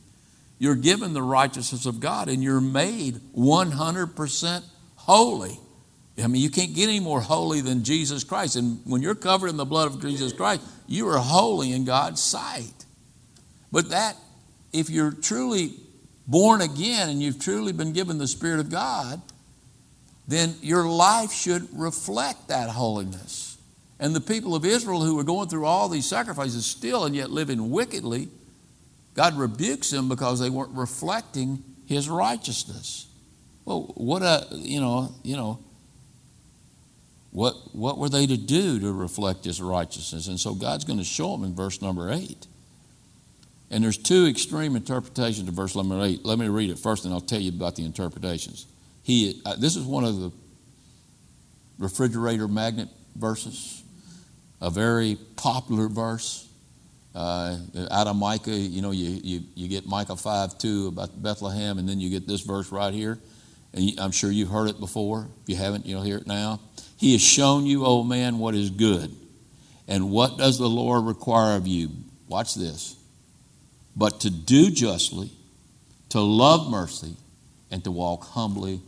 you're 0.59 0.77
given 0.77 1.12
the 1.12 1.23
righteousness 1.23 1.87
of 1.87 2.00
God 2.00 2.29
and 2.29 2.43
you're 2.43 2.61
made 2.61 3.15
100% 3.37 4.65
holy. 4.97 5.59
I 6.23 6.27
mean, 6.27 6.43
you 6.43 6.50
can't 6.50 6.75
get 6.75 6.88
any 6.88 7.00
more 7.00 7.21
holy 7.21 7.61
than 7.61 7.85
Jesus 7.85 8.25
Christ. 8.25 8.57
And 8.57 8.81
when 8.85 9.03
you're 9.03 9.15
covered 9.15 9.49
in 9.49 9.57
the 9.57 9.65
blood 9.65 9.87
of 9.87 10.00
Jesus 10.00 10.33
Christ, 10.33 10.62
you 10.87 11.09
are 11.09 11.19
holy 11.19 11.73
in 11.73 11.85
God's 11.85 12.21
sight. 12.21 12.87
But 13.71 13.91
that, 13.91 14.17
if 14.73 14.91
you're 14.91 15.12
truly 15.12 15.75
born 16.27 16.61
again 16.61 17.09
and 17.09 17.23
you've 17.23 17.38
truly 17.38 17.73
been 17.73 17.93
given 17.93 18.19
the 18.19 18.27
Spirit 18.27 18.59
of 18.59 18.71
God, 18.71 19.23
then 20.28 20.54
your 20.61 20.87
life 20.87 21.32
should 21.32 21.66
reflect 21.73 22.49
that 22.49 22.68
holiness. 22.68 23.56
And 23.99 24.14
the 24.14 24.20
people 24.20 24.54
of 24.54 24.64
Israel 24.64 25.02
who 25.02 25.16
were 25.16 25.25
going 25.25 25.49
through 25.49 25.64
all 25.64 25.88
these 25.88 26.06
sacrifices 26.06 26.66
still 26.66 27.04
and 27.04 27.16
yet 27.16 27.30
living 27.30 27.70
wickedly, 27.70 28.28
God 29.14 29.37
rebukes 29.37 29.90
them 29.90 30.08
because 30.08 30.38
they 30.38 30.50
weren't 30.50 30.76
reflecting 30.76 31.64
his 31.87 32.08
righteousness. 32.08 33.06
Well, 33.64 33.92
what 33.97 34.23
a, 34.23 34.47
you 34.52 34.80
know, 34.80 35.14
you 35.25 35.37
know, 35.37 35.58
what, 37.30 37.54
what 37.75 37.99
were 37.99 38.08
they 38.08 38.26
to 38.26 38.37
do 38.37 38.78
to 38.80 38.92
reflect 38.92 39.44
his 39.44 39.61
righteousness? 39.61 40.28
And 40.28 40.38
so 40.38 40.54
God's 40.54 40.85
going 40.85 40.99
to 40.99 41.04
show 41.04 41.32
them 41.32 41.44
in 41.44 41.54
verse 41.54 41.80
number 41.80 42.12
8. 42.12 42.47
And 43.70 43.85
there's 43.85 43.99
two 43.99 44.26
extreme 44.26 44.76
interpretations 44.76 45.49
of 45.49 45.54
verse 45.54 45.75
number 45.75 46.02
8. 46.02 46.25
Let 46.25 46.38
me 46.38 46.49
read 46.49 46.70
it 46.70 46.78
first 46.78 47.04
and 47.04 47.12
I'll 47.12 47.20
tell 47.20 47.40
you 47.40 47.50
about 47.50 47.76
the 47.76 47.85
interpretations. 47.85 48.66
He, 49.09 49.41
uh, 49.47 49.57
this 49.57 49.75
is 49.75 49.85
one 49.85 50.05
of 50.05 50.21
the 50.21 50.31
refrigerator 51.79 52.47
magnet 52.47 52.91
verses 53.17 53.83
a 54.61 54.69
very 54.69 55.17
popular 55.37 55.88
verse. 55.88 56.47
Uh, 57.15 57.57
out 57.91 58.07
of 58.07 58.17
Micah, 58.17 58.50
you 58.50 58.83
know, 58.83 58.91
you, 58.91 59.19
you, 59.25 59.41
you 59.55 59.67
get 59.67 59.87
Micah 59.87 60.15
5 60.15 60.59
2 60.59 60.88
about 60.88 61.23
Bethlehem, 61.23 61.79
and 61.79 61.88
then 61.88 62.00
you 62.00 62.11
get 62.11 62.29
this 62.29 62.43
verse 62.43 62.71
right 62.71 62.93
here. 62.93 63.19
And 63.73 63.99
I'm 63.99 64.11
sure 64.11 64.31
you've 64.31 64.50
heard 64.50 64.69
it 64.69 64.79
before. 64.79 65.27
If 65.43 65.49
you 65.49 65.57
haven't, 65.57 65.87
you'll 65.87 66.03
hear 66.03 66.19
it 66.19 66.27
now. 66.27 66.61
He 66.99 67.12
has 67.12 67.23
shown 67.23 67.65
you, 67.65 67.87
O 67.87 68.05
man, 68.05 68.38
what 68.38 68.55
is 68.55 68.69
good. 68.69 69.15
And 69.87 70.11
what 70.11 70.37
does 70.37 70.59
the 70.59 70.69
Lord 70.69 71.07
require 71.07 71.57
of 71.57 71.67
you? 71.67 71.91
Watch 72.29 72.55
this. 72.55 72.95
But 73.97 74.21
to 74.21 74.31
do 74.31 74.71
justly, 74.71 75.31
to 76.11 76.21
love 76.21 76.71
mercy, 76.71 77.17
and 77.71 77.83
to 77.85 77.91
walk 77.91 78.25
humbly 78.25 78.83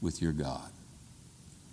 with 0.00 0.22
your 0.22 0.32
God. 0.32 0.70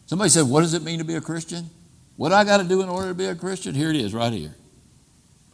Somebody 0.05 0.29
said, 0.29 0.43
What 0.43 0.61
does 0.61 0.73
it 0.73 0.83
mean 0.83 0.99
to 0.99 1.05
be 1.05 1.15
a 1.15 1.21
Christian? 1.21 1.69
What 2.15 2.31
I 2.31 2.43
got 2.43 2.57
to 2.57 2.63
do 2.63 2.81
in 2.81 2.89
order 2.89 3.09
to 3.09 3.13
be 3.13 3.25
a 3.25 3.35
Christian? 3.35 3.73
Here 3.73 3.89
it 3.89 3.95
is, 3.95 4.13
right 4.13 4.31
here. 4.31 4.55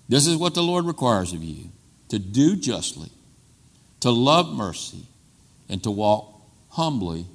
This 0.09 0.27
is 0.27 0.35
what 0.35 0.53
the 0.53 0.63
Lord 0.63 0.85
requires 0.85 1.33
of 1.33 1.43
you 1.43 1.69
to 2.09 2.19
do 2.19 2.55
justly, 2.55 3.09
to 4.01 4.09
love 4.09 4.49
mercy, 4.49 5.05
and 5.69 5.81
to 5.83 5.91
walk 5.91 6.33
humbly 6.69 7.25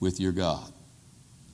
with 0.00 0.20
your 0.20 0.32
God. 0.32 0.72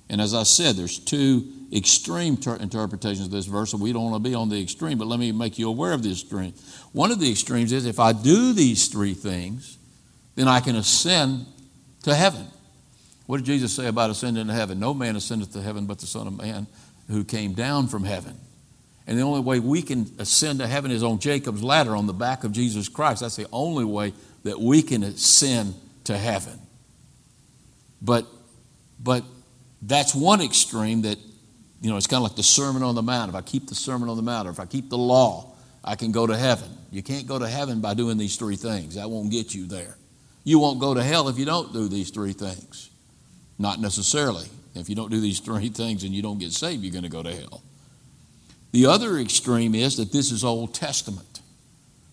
And 0.09 0.21
as 0.21 0.35
I 0.35 0.43
said, 0.45 0.77
there's 0.77 0.99
two 0.99 1.53
extreme 1.73 2.39
ter- 2.39 2.57
interpretations 2.57 3.27
of 3.27 3.31
this 3.31 3.45
verse, 3.45 3.75
and 3.75 3.83
we 3.83 3.93
don't 3.93 4.11
want 4.11 4.25
to 4.25 4.31
be 4.31 4.35
on 4.35 4.49
the 4.49 4.61
extreme, 4.61 4.97
but 4.97 5.07
let 5.07 5.21
me 5.21 5.33
make 5.33 5.59
you 5.59 5.69
aware 5.69 5.93
of 5.93 6.03
the 6.03 6.11
extreme. 6.11 6.55
One 6.93 7.11
of 7.11 7.21
the 7.21 7.31
extremes 7.31 7.73
is 7.73 7.85
if 7.85 8.01
I 8.01 8.13
do 8.13 8.55
these 8.55 8.89
three 8.89 9.13
things, 9.15 9.77
then 10.35 10.49
I 10.49 10.61
can 10.61 10.77
ascend 10.77 11.47
to 12.05 12.15
heaven. 12.15 12.47
What 13.29 13.37
did 13.37 13.45
Jesus 13.45 13.77
say 13.77 13.89
about 13.89 14.09
ascending 14.09 14.47
to 14.47 14.55
heaven? 14.55 14.81
No 14.81 14.95
man 14.95 15.15
ascendeth 15.15 15.53
to 15.53 15.61
heaven 15.61 15.85
but 15.85 15.99
the 15.99 16.07
Son 16.07 16.27
of 16.27 16.39
Man 16.39 16.67
who 17.09 17.25
came 17.25 17.53
down 17.53 17.87
from 17.87 18.03
heaven. 18.03 18.35
And 19.07 19.19
the 19.19 19.23
only 19.23 19.41
way 19.41 19.61
we 19.61 19.83
can 19.83 20.11
ascend 20.19 20.61
to 20.61 20.67
heaven 20.67 20.91
is 20.91 21.03
on 21.03 21.19
Jacob's 21.19 21.63
ladder 21.63 21.95
on 21.95 22.07
the 22.07 22.15
back 22.15 22.43
of 22.45 22.53
Jesus 22.53 22.89
Christ. 22.89 23.21
That's 23.21 23.37
the 23.37 23.47
only 23.53 23.85
way 23.85 24.15
that 24.45 24.59
we 24.59 24.81
can 24.81 25.03
ascend 25.03 25.75
to 26.05 26.17
heaven. 26.17 26.59
But, 28.01 28.25
but 28.99 29.25
that's 29.83 30.15
one 30.15 30.41
extreme 30.41 31.03
that, 31.03 31.19
you 31.83 31.91
know, 31.91 31.99
it's 31.99 32.07
kind 32.07 32.25
of 32.25 32.31
like 32.31 32.37
the 32.37 32.43
Sermon 32.43 32.83
on 32.83 32.95
the 32.95 33.03
Mount. 33.03 33.29
If 33.29 33.35
I 33.35 33.43
keep 33.43 33.69
the 33.69 33.75
Sermon 33.75 34.09
on 34.09 34.17
the 34.17 34.23
Mount, 34.23 34.49
or 34.49 34.53
if 34.53 34.59
I 34.59 34.65
keep 34.65 34.89
the 34.89 34.97
law, 34.97 35.53
I 35.85 35.97
can 35.97 36.13
go 36.13 36.27
to 36.27 36.35
heaven. 36.35 36.71
You 36.91 37.03
can't 37.03 37.27
go 37.27 37.39
to 37.39 37.47
heaven 37.47 37.83
by 37.83 37.93
doing 37.93 38.17
these 38.17 38.37
three 38.37 38.57
things. 38.57 38.95
That 38.95 39.11
won't 39.11 39.31
get 39.31 39.55
you 39.55 39.67
there. 39.67 39.99
You 40.45 40.61
won't 40.61 40.81
go 40.81 40.95
to 40.95 41.03
hell 41.03 41.29
if 41.29 41.39
you 41.39 41.45
don't 41.45 41.75
do 41.75 41.89
these 41.89 42.09
three 42.09 42.33
things. 42.33 42.89
Not 43.59 43.81
necessarily. 43.81 44.47
If 44.75 44.89
you 44.89 44.95
don't 44.95 45.11
do 45.11 45.21
these 45.21 45.41
three 45.41 45.69
things 45.69 46.05
and 46.05 46.15
you 46.15 46.23
don't 46.23 46.39
get 46.39 46.53
saved, 46.53 46.83
you're 46.83 46.93
going 46.93 47.05
to 47.05 47.11
go 47.11 47.23
to 47.23 47.35
hell. 47.35 47.63
The 48.71 48.87
other 48.87 49.19
extreme 49.19 49.75
is 49.75 49.97
that 49.97 50.13
this 50.13 50.31
is 50.31 50.45
Old 50.45 50.75
Testament. 50.75 51.41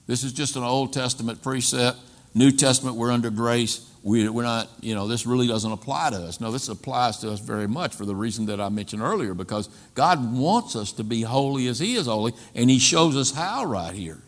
This 0.08 0.24
is 0.24 0.34
just 0.34 0.56
an 0.56 0.64
Old 0.64 0.94
Testament 0.94 1.44
precept. 1.44 1.98
New 2.34 2.52
Testament, 2.52 2.96
we're 2.96 3.12
under 3.12 3.30
grace. 3.30 3.90
We, 4.04 4.28
are 4.28 4.32
not, 4.32 4.70
you 4.82 4.94
know, 4.94 5.08
this 5.08 5.26
really 5.26 5.48
doesn't 5.48 5.72
apply 5.72 6.12
to 6.12 6.18
us. 6.18 6.40
No, 6.40 6.52
this 6.52 6.70
applies 6.70 7.18
to 7.20 7.32
us 7.32 7.40
very 7.40 7.68
much 7.68 7.96
for 7.96 8.06
the 8.06 8.16
reason 8.16 8.46
that 8.48 8.62
I 8.62 8.70
mentioned 8.70 9.02
earlier, 9.02 9.34
because 9.34 9.68
God 9.96 10.34
wants 10.34 10.76
us 10.76 10.92
to 10.94 11.04
be 11.04 11.24
holy 11.24 11.68
as 11.68 11.80
He 11.80 11.96
is 11.96 12.06
holy, 12.06 12.34
and 12.54 12.70
He 12.70 12.78
shows 12.78 13.16
us 13.16 13.32
how 13.32 13.66
right 13.66 13.96
here 13.96 14.20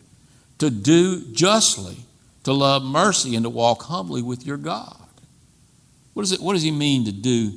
to 0.58 0.70
do 0.70 1.32
justly, 1.32 1.96
to 2.42 2.52
love 2.52 2.82
mercy, 2.82 3.36
and 3.36 3.44
to 3.44 3.50
walk 3.50 3.82
humbly 3.82 4.22
with 4.22 4.44
your 4.44 4.56
God. 4.56 4.96
What, 6.18 6.24
is 6.24 6.32
it, 6.32 6.40
what 6.40 6.54
does 6.54 6.64
He 6.64 6.72
mean 6.72 7.04
to 7.04 7.12
do, 7.12 7.52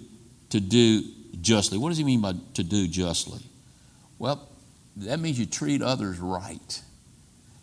to 0.52 0.60
do 0.60 1.02
justly? 1.42 1.80
What 1.80 1.90
does 1.90 1.98
He 1.98 2.04
mean 2.04 2.22
by 2.22 2.34
to 2.54 2.64
do 2.64 2.88
justly? 2.88 3.42
Well, 4.20 4.48
that 4.98 5.20
means 5.20 5.40
you 5.40 5.48
treat 5.48 5.82
others 5.82 6.20
right. 6.20 6.84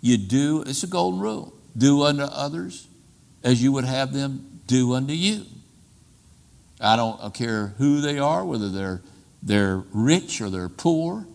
You 0.00 0.17
do, 0.19 0.64
it's 0.67 0.83
a 0.83 0.88
golden 0.88 1.21
rule 1.21 1.55
do 1.76 2.02
unto 2.02 2.25
others 2.25 2.88
as 3.45 3.62
you 3.62 3.71
would 3.71 3.85
have 3.85 4.12
them 4.12 4.61
do 4.67 4.93
unto 4.95 5.12
you. 5.12 5.45
I 6.81 6.97
don't 6.97 7.33
care 7.33 7.75
who 7.78 8.00
they 8.00 8.19
are, 8.19 8.45
whether 8.45 8.69
they're, 8.69 9.00
they're 9.40 9.85
rich 9.93 10.40
or 10.40 10.50
they're 10.50 10.69
poor, 10.69 11.28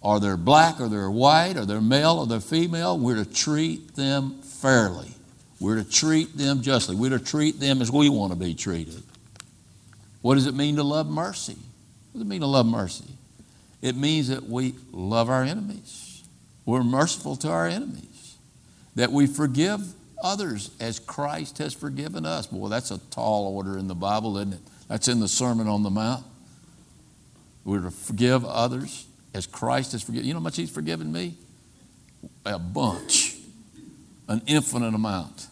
or 0.00 0.20
they're 0.20 0.38
black 0.38 0.80
or 0.80 0.88
they're 0.88 1.10
white, 1.10 1.58
or 1.58 1.66
they're 1.66 1.82
male 1.82 2.20
or 2.20 2.26
they're 2.26 2.40
female. 2.40 2.98
We're 2.98 3.22
to 3.22 3.30
treat 3.30 3.94
them 3.94 4.40
fairly. 4.40 5.16
We're 5.60 5.76
to 5.76 5.88
treat 5.88 6.36
them 6.36 6.62
justly. 6.62 6.96
We're 6.96 7.18
to 7.18 7.24
treat 7.24 7.60
them 7.60 7.82
as 7.82 7.90
we 7.90 8.08
want 8.08 8.32
to 8.32 8.38
be 8.38 8.54
treated. 8.54 9.02
What 10.22 10.34
does 10.34 10.46
it 10.46 10.54
mean 10.54 10.76
to 10.76 10.82
love 10.82 11.06
mercy? 11.08 11.56
What 12.12 12.14
does 12.14 12.22
it 12.22 12.28
mean 12.28 12.40
to 12.40 12.46
love 12.46 12.66
mercy? 12.66 13.04
It 13.82 13.96
means 13.96 14.28
that 14.28 14.48
we 14.48 14.74
love 14.90 15.28
our 15.28 15.42
enemies. 15.42 16.22
We're 16.64 16.82
merciful 16.82 17.36
to 17.36 17.48
our 17.48 17.66
enemies. 17.66 18.36
That 18.94 19.12
we 19.12 19.26
forgive 19.26 19.80
others 20.22 20.70
as 20.80 20.98
Christ 20.98 21.58
has 21.58 21.74
forgiven 21.74 22.26
us. 22.26 22.46
Boy, 22.46 22.68
that's 22.68 22.90
a 22.90 22.98
tall 23.10 23.54
order 23.54 23.78
in 23.78 23.86
the 23.86 23.94
Bible, 23.94 24.36
isn't 24.38 24.54
it? 24.54 24.60
That's 24.88 25.08
in 25.08 25.20
the 25.20 25.28
Sermon 25.28 25.68
on 25.68 25.82
the 25.82 25.90
Mount. 25.90 26.24
We're 27.64 27.82
to 27.82 27.90
forgive 27.90 28.44
others 28.44 29.06
as 29.34 29.46
Christ 29.46 29.92
has 29.92 30.02
forgiven. 30.02 30.26
You 30.26 30.34
know 30.34 30.40
how 30.40 30.44
much 30.44 30.56
He's 30.56 30.70
forgiven 30.70 31.12
me? 31.12 31.34
A 32.44 32.58
bunch, 32.58 33.36
an 34.28 34.42
infinite 34.46 34.94
amount. 34.94 35.46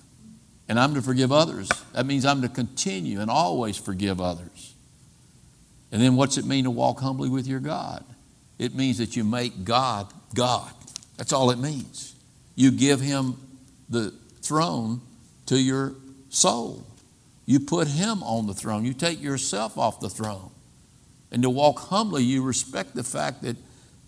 And 0.68 0.78
I'm 0.78 0.94
to 0.94 1.02
forgive 1.02 1.32
others. 1.32 1.68
That 1.94 2.04
means 2.04 2.24
I'm 2.24 2.42
to 2.42 2.48
continue 2.48 3.20
and 3.20 3.30
always 3.30 3.78
forgive 3.78 4.20
others. 4.20 4.74
And 5.90 6.02
then 6.02 6.16
what's 6.16 6.36
it 6.36 6.44
mean 6.44 6.64
to 6.64 6.70
walk 6.70 7.00
humbly 7.00 7.30
with 7.30 7.46
your 7.46 7.60
God? 7.60 8.04
It 8.58 8.74
means 8.74 8.98
that 8.98 9.16
you 9.16 9.24
make 9.24 9.64
God 9.64 10.12
God. 10.34 10.70
That's 11.16 11.32
all 11.32 11.50
it 11.50 11.58
means. 11.58 12.14
You 12.54 12.70
give 12.70 13.00
Him 13.00 13.38
the 13.88 14.12
throne 14.42 15.00
to 15.46 15.58
your 15.58 15.94
soul. 16.28 16.86
You 17.46 17.60
put 17.60 17.88
Him 17.88 18.22
on 18.22 18.46
the 18.46 18.54
throne. 18.54 18.84
You 18.84 18.92
take 18.92 19.22
yourself 19.22 19.78
off 19.78 20.00
the 20.00 20.10
throne. 20.10 20.50
And 21.30 21.42
to 21.42 21.50
walk 21.50 21.78
humbly, 21.78 22.24
you 22.24 22.42
respect 22.42 22.94
the 22.94 23.04
fact 23.04 23.42
that, 23.42 23.56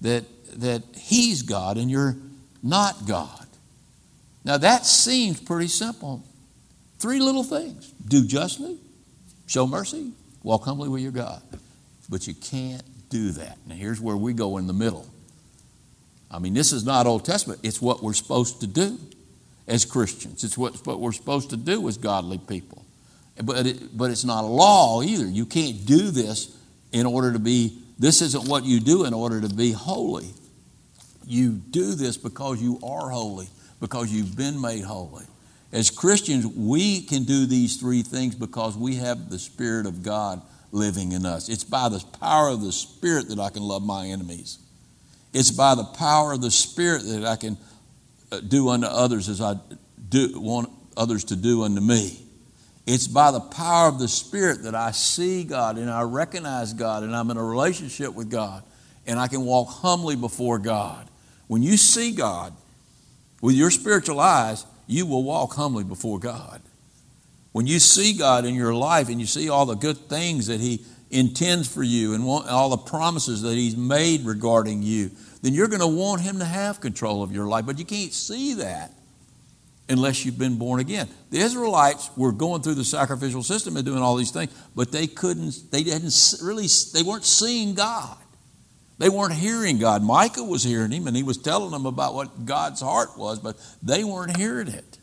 that, 0.02 0.24
that 0.60 0.82
He's 0.96 1.42
God 1.42 1.78
and 1.78 1.90
you're 1.90 2.16
not 2.62 3.06
God. 3.06 3.46
Now 4.44 4.58
that 4.58 4.84
seems 4.84 5.40
pretty 5.40 5.68
simple. 5.68 6.24
Three 7.00 7.18
little 7.18 7.42
things 7.42 7.92
do 8.06 8.26
justly, 8.26 8.78
show 9.46 9.66
mercy, 9.66 10.12
walk 10.42 10.64
humbly 10.64 10.88
with 10.88 11.02
your 11.02 11.12
God. 11.12 11.42
But 12.10 12.26
you 12.26 12.34
can't 12.34 12.82
do 13.08 13.30
that. 13.32 13.56
Now, 13.66 13.74
here's 13.74 14.00
where 14.00 14.16
we 14.16 14.34
go 14.34 14.58
in 14.58 14.66
the 14.66 14.72
middle. 14.74 15.06
I 16.30 16.38
mean, 16.38 16.54
this 16.54 16.72
is 16.72 16.84
not 16.84 17.06
Old 17.06 17.24
Testament, 17.24 17.60
it's 17.62 17.80
what 17.80 18.02
we're 18.02 18.12
supposed 18.12 18.60
to 18.60 18.66
do 18.66 18.98
as 19.66 19.84
Christians, 19.84 20.44
it's 20.44 20.58
what, 20.58 20.86
what 20.86 21.00
we're 21.00 21.12
supposed 21.12 21.50
to 21.50 21.56
do 21.56 21.88
as 21.88 21.96
godly 21.96 22.38
people. 22.38 22.84
But, 23.42 23.66
it, 23.66 23.96
but 23.96 24.10
it's 24.10 24.24
not 24.24 24.44
a 24.44 24.46
law 24.46 25.02
either. 25.02 25.26
You 25.26 25.46
can't 25.46 25.86
do 25.86 26.10
this 26.10 26.54
in 26.92 27.06
order 27.06 27.32
to 27.32 27.38
be, 27.38 27.78
this 27.98 28.20
isn't 28.20 28.48
what 28.48 28.64
you 28.64 28.80
do 28.80 29.04
in 29.04 29.14
order 29.14 29.40
to 29.40 29.48
be 29.48 29.72
holy. 29.72 30.28
You 31.24 31.52
do 31.52 31.94
this 31.94 32.18
because 32.18 32.60
you 32.60 32.78
are 32.82 33.08
holy, 33.08 33.48
because 33.80 34.12
you've 34.12 34.36
been 34.36 34.60
made 34.60 34.82
holy. 34.82 35.24
As 35.72 35.90
Christians, 35.90 36.46
we 36.46 37.02
can 37.02 37.24
do 37.24 37.46
these 37.46 37.76
three 37.76 38.02
things 38.02 38.34
because 38.34 38.76
we 38.76 38.96
have 38.96 39.30
the 39.30 39.38
Spirit 39.38 39.86
of 39.86 40.02
God 40.02 40.42
living 40.72 41.12
in 41.12 41.24
us. 41.24 41.48
It's 41.48 41.64
by 41.64 41.88
the 41.88 42.04
power 42.20 42.48
of 42.48 42.60
the 42.60 42.72
Spirit 42.72 43.28
that 43.28 43.38
I 43.38 43.50
can 43.50 43.62
love 43.62 43.82
my 43.82 44.06
enemies. 44.06 44.58
It's 45.32 45.50
by 45.50 45.76
the 45.76 45.84
power 45.84 46.32
of 46.32 46.40
the 46.40 46.50
Spirit 46.50 47.04
that 47.04 47.24
I 47.24 47.36
can 47.36 47.56
uh, 48.32 48.40
do 48.40 48.68
unto 48.68 48.86
others 48.86 49.28
as 49.28 49.40
I 49.40 49.54
do, 50.08 50.40
want 50.40 50.70
others 50.96 51.24
to 51.24 51.36
do 51.36 51.62
unto 51.62 51.80
me. 51.80 52.26
It's 52.86 53.06
by 53.06 53.30
the 53.30 53.40
power 53.40 53.88
of 53.88 54.00
the 54.00 54.08
Spirit 54.08 54.64
that 54.64 54.74
I 54.74 54.90
see 54.90 55.44
God 55.44 55.78
and 55.78 55.88
I 55.88 56.02
recognize 56.02 56.72
God 56.72 57.04
and 57.04 57.14
I'm 57.14 57.30
in 57.30 57.36
a 57.36 57.44
relationship 57.44 58.14
with 58.14 58.30
God 58.30 58.64
and 59.06 59.18
I 59.18 59.28
can 59.28 59.44
walk 59.44 59.68
humbly 59.68 60.16
before 60.16 60.58
God. 60.58 61.08
When 61.46 61.62
you 61.62 61.76
see 61.76 62.12
God 62.12 62.52
with 63.40 63.54
your 63.54 63.70
spiritual 63.70 64.18
eyes, 64.18 64.66
you 64.90 65.06
will 65.06 65.22
walk 65.22 65.54
humbly 65.54 65.84
before 65.84 66.18
God. 66.18 66.60
When 67.52 67.66
you 67.66 67.78
see 67.78 68.12
God 68.12 68.44
in 68.44 68.54
your 68.54 68.74
life 68.74 69.08
and 69.08 69.20
you 69.20 69.26
see 69.26 69.48
all 69.48 69.66
the 69.66 69.74
good 69.74 69.96
things 69.96 70.46
that 70.48 70.60
He 70.60 70.84
intends 71.10 71.72
for 71.72 71.82
you 71.82 72.14
and 72.14 72.24
all 72.24 72.70
the 72.70 72.76
promises 72.76 73.42
that 73.42 73.54
He's 73.54 73.76
made 73.76 74.24
regarding 74.24 74.82
you, 74.82 75.10
then 75.42 75.54
you're 75.54 75.68
going 75.68 75.80
to 75.80 75.86
want 75.86 76.20
Him 76.20 76.38
to 76.38 76.44
have 76.44 76.80
control 76.80 77.22
of 77.22 77.32
your 77.32 77.46
life. 77.46 77.66
But 77.66 77.78
you 77.78 77.84
can't 77.84 78.12
see 78.12 78.54
that 78.54 78.92
unless 79.88 80.24
you've 80.24 80.38
been 80.38 80.56
born 80.56 80.80
again. 80.80 81.08
The 81.30 81.38
Israelites 81.38 82.10
were 82.16 82.32
going 82.32 82.62
through 82.62 82.74
the 82.74 82.84
sacrificial 82.84 83.42
system 83.42 83.76
and 83.76 83.84
doing 83.84 84.00
all 84.00 84.16
these 84.16 84.30
things, 84.30 84.52
but 84.76 84.92
they 84.92 85.08
couldn't, 85.08 85.70
they 85.72 85.82
didn't 85.82 86.14
really, 86.42 86.66
they 86.92 87.02
weren't 87.02 87.24
seeing 87.24 87.74
God. 87.74 88.16
They 89.00 89.08
weren't 89.08 89.32
hearing 89.32 89.78
God. 89.78 90.02
Micah 90.02 90.44
was 90.44 90.62
hearing 90.62 90.90
him 90.90 91.06
and 91.06 91.16
he 91.16 91.22
was 91.22 91.38
telling 91.38 91.70
them 91.70 91.86
about 91.86 92.12
what 92.12 92.44
God's 92.44 92.82
heart 92.82 93.16
was, 93.16 93.38
but 93.38 93.56
they 93.82 94.04
weren't 94.04 94.36
hearing 94.36 94.68
it. 94.68 94.98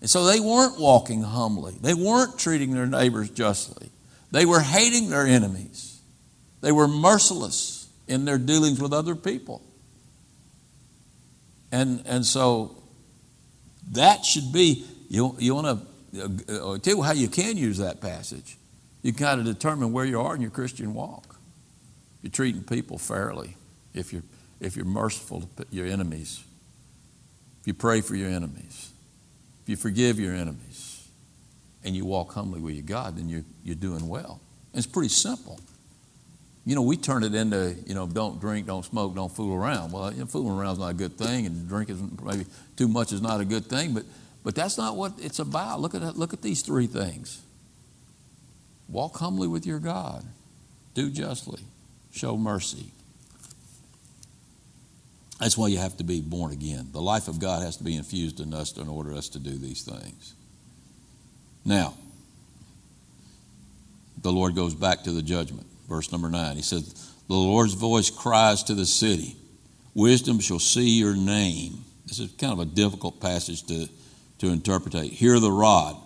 And 0.00 0.08
so 0.08 0.24
they 0.24 0.38
weren't 0.38 0.78
walking 0.78 1.24
humbly. 1.24 1.74
They 1.80 1.94
weren't 1.94 2.38
treating 2.38 2.70
their 2.70 2.86
neighbors 2.86 3.28
justly. 3.30 3.90
They 4.30 4.46
were 4.46 4.60
hating 4.60 5.10
their 5.10 5.26
enemies. 5.26 6.00
They 6.60 6.70
were 6.70 6.86
merciless 6.86 7.88
in 8.06 8.24
their 8.24 8.38
dealings 8.38 8.80
with 8.80 8.92
other 8.92 9.16
people. 9.16 9.64
And, 11.72 12.04
and 12.06 12.24
so 12.24 12.80
that 13.90 14.24
should 14.24 14.52
be, 14.52 14.86
you, 15.08 15.34
you 15.40 15.56
want 15.56 15.80
to 16.12 16.22
uh, 16.22 16.78
tell 16.78 16.98
you 16.98 17.02
how 17.02 17.14
you 17.14 17.26
can 17.26 17.56
use 17.56 17.78
that 17.78 18.00
passage. 18.00 18.56
You 19.02 19.12
kind 19.12 19.40
of 19.40 19.46
determine 19.46 19.92
where 19.92 20.04
you 20.04 20.20
are 20.20 20.36
in 20.36 20.40
your 20.40 20.52
Christian 20.52 20.94
walk. 20.94 21.35
You're 22.26 22.32
treating 22.32 22.64
people 22.64 22.98
fairly, 22.98 23.56
if 23.94 24.12
you're, 24.12 24.24
if 24.58 24.74
you're 24.74 24.84
merciful 24.84 25.42
to 25.42 25.66
your 25.70 25.86
enemies, 25.86 26.42
if 27.60 27.68
you 27.68 27.72
pray 27.72 28.00
for 28.00 28.16
your 28.16 28.28
enemies, 28.28 28.90
if 29.62 29.68
you 29.68 29.76
forgive 29.76 30.18
your 30.18 30.34
enemies, 30.34 31.06
and 31.84 31.94
you 31.94 32.04
walk 32.04 32.32
humbly 32.32 32.58
with 32.58 32.74
your 32.74 32.82
God, 32.82 33.16
then 33.16 33.28
you're, 33.28 33.44
you're 33.62 33.76
doing 33.76 34.08
well. 34.08 34.40
And 34.72 34.84
it's 34.84 34.92
pretty 34.92 35.08
simple. 35.08 35.60
You 36.64 36.74
know, 36.74 36.82
we 36.82 36.96
turn 36.96 37.22
it 37.22 37.32
into, 37.32 37.76
you 37.86 37.94
know, 37.94 38.08
don't 38.08 38.40
drink, 38.40 38.66
don't 38.66 38.84
smoke, 38.84 39.14
don't 39.14 39.30
fool 39.30 39.54
around. 39.54 39.92
Well, 39.92 40.12
you 40.12 40.18
know, 40.18 40.26
fooling 40.26 40.58
around 40.58 40.72
is 40.72 40.78
not 40.80 40.90
a 40.90 40.94
good 40.94 41.16
thing, 41.16 41.46
and 41.46 41.68
drinking 41.68 42.18
maybe 42.24 42.46
too 42.74 42.88
much 42.88 43.12
is 43.12 43.22
not 43.22 43.40
a 43.40 43.44
good 43.44 43.66
thing, 43.66 43.94
but, 43.94 44.02
but 44.42 44.56
that's 44.56 44.76
not 44.76 44.96
what 44.96 45.12
it's 45.22 45.38
about. 45.38 45.80
Look 45.80 45.94
at, 45.94 46.02
look 46.16 46.32
at 46.32 46.42
these 46.42 46.62
three 46.62 46.88
things 46.88 47.40
walk 48.88 49.16
humbly 49.18 49.46
with 49.46 49.64
your 49.64 49.78
God, 49.78 50.24
do 50.92 51.08
justly, 51.08 51.60
show 52.16 52.36
mercy. 52.36 52.92
That's 55.38 55.56
why 55.56 55.68
you 55.68 55.78
have 55.78 55.98
to 55.98 56.04
be 56.04 56.20
born 56.22 56.52
again. 56.52 56.88
The 56.92 57.02
life 57.02 57.28
of 57.28 57.38
God 57.38 57.62
has 57.62 57.76
to 57.76 57.84
be 57.84 57.94
infused 57.94 58.40
in 58.40 58.54
us 58.54 58.76
in 58.76 58.88
order 58.88 59.12
us 59.12 59.28
to 59.30 59.38
do 59.38 59.50
these 59.50 59.82
things. 59.82 60.34
Now, 61.64 61.94
the 64.22 64.32
Lord 64.32 64.54
goes 64.54 64.74
back 64.74 65.04
to 65.04 65.10
the 65.12 65.22
judgment. 65.22 65.66
Verse 65.88 66.10
number 66.10 66.30
nine. 66.30 66.56
He 66.56 66.62
says, 66.62 67.12
The 67.28 67.34
Lord's 67.34 67.74
voice 67.74 68.08
cries 68.08 68.62
to 68.64 68.74
the 68.74 68.86
city, 68.86 69.36
Wisdom 69.94 70.40
shall 70.40 70.58
see 70.58 70.98
your 70.98 71.16
name. 71.16 71.84
This 72.06 72.18
is 72.18 72.30
kind 72.32 72.52
of 72.52 72.60
a 72.60 72.64
difficult 72.64 73.20
passage 73.20 73.62
to, 73.64 73.88
to 74.38 74.48
interpret. 74.48 74.94
Hear 74.94 75.40
the 75.40 75.50
rod. 75.50 75.96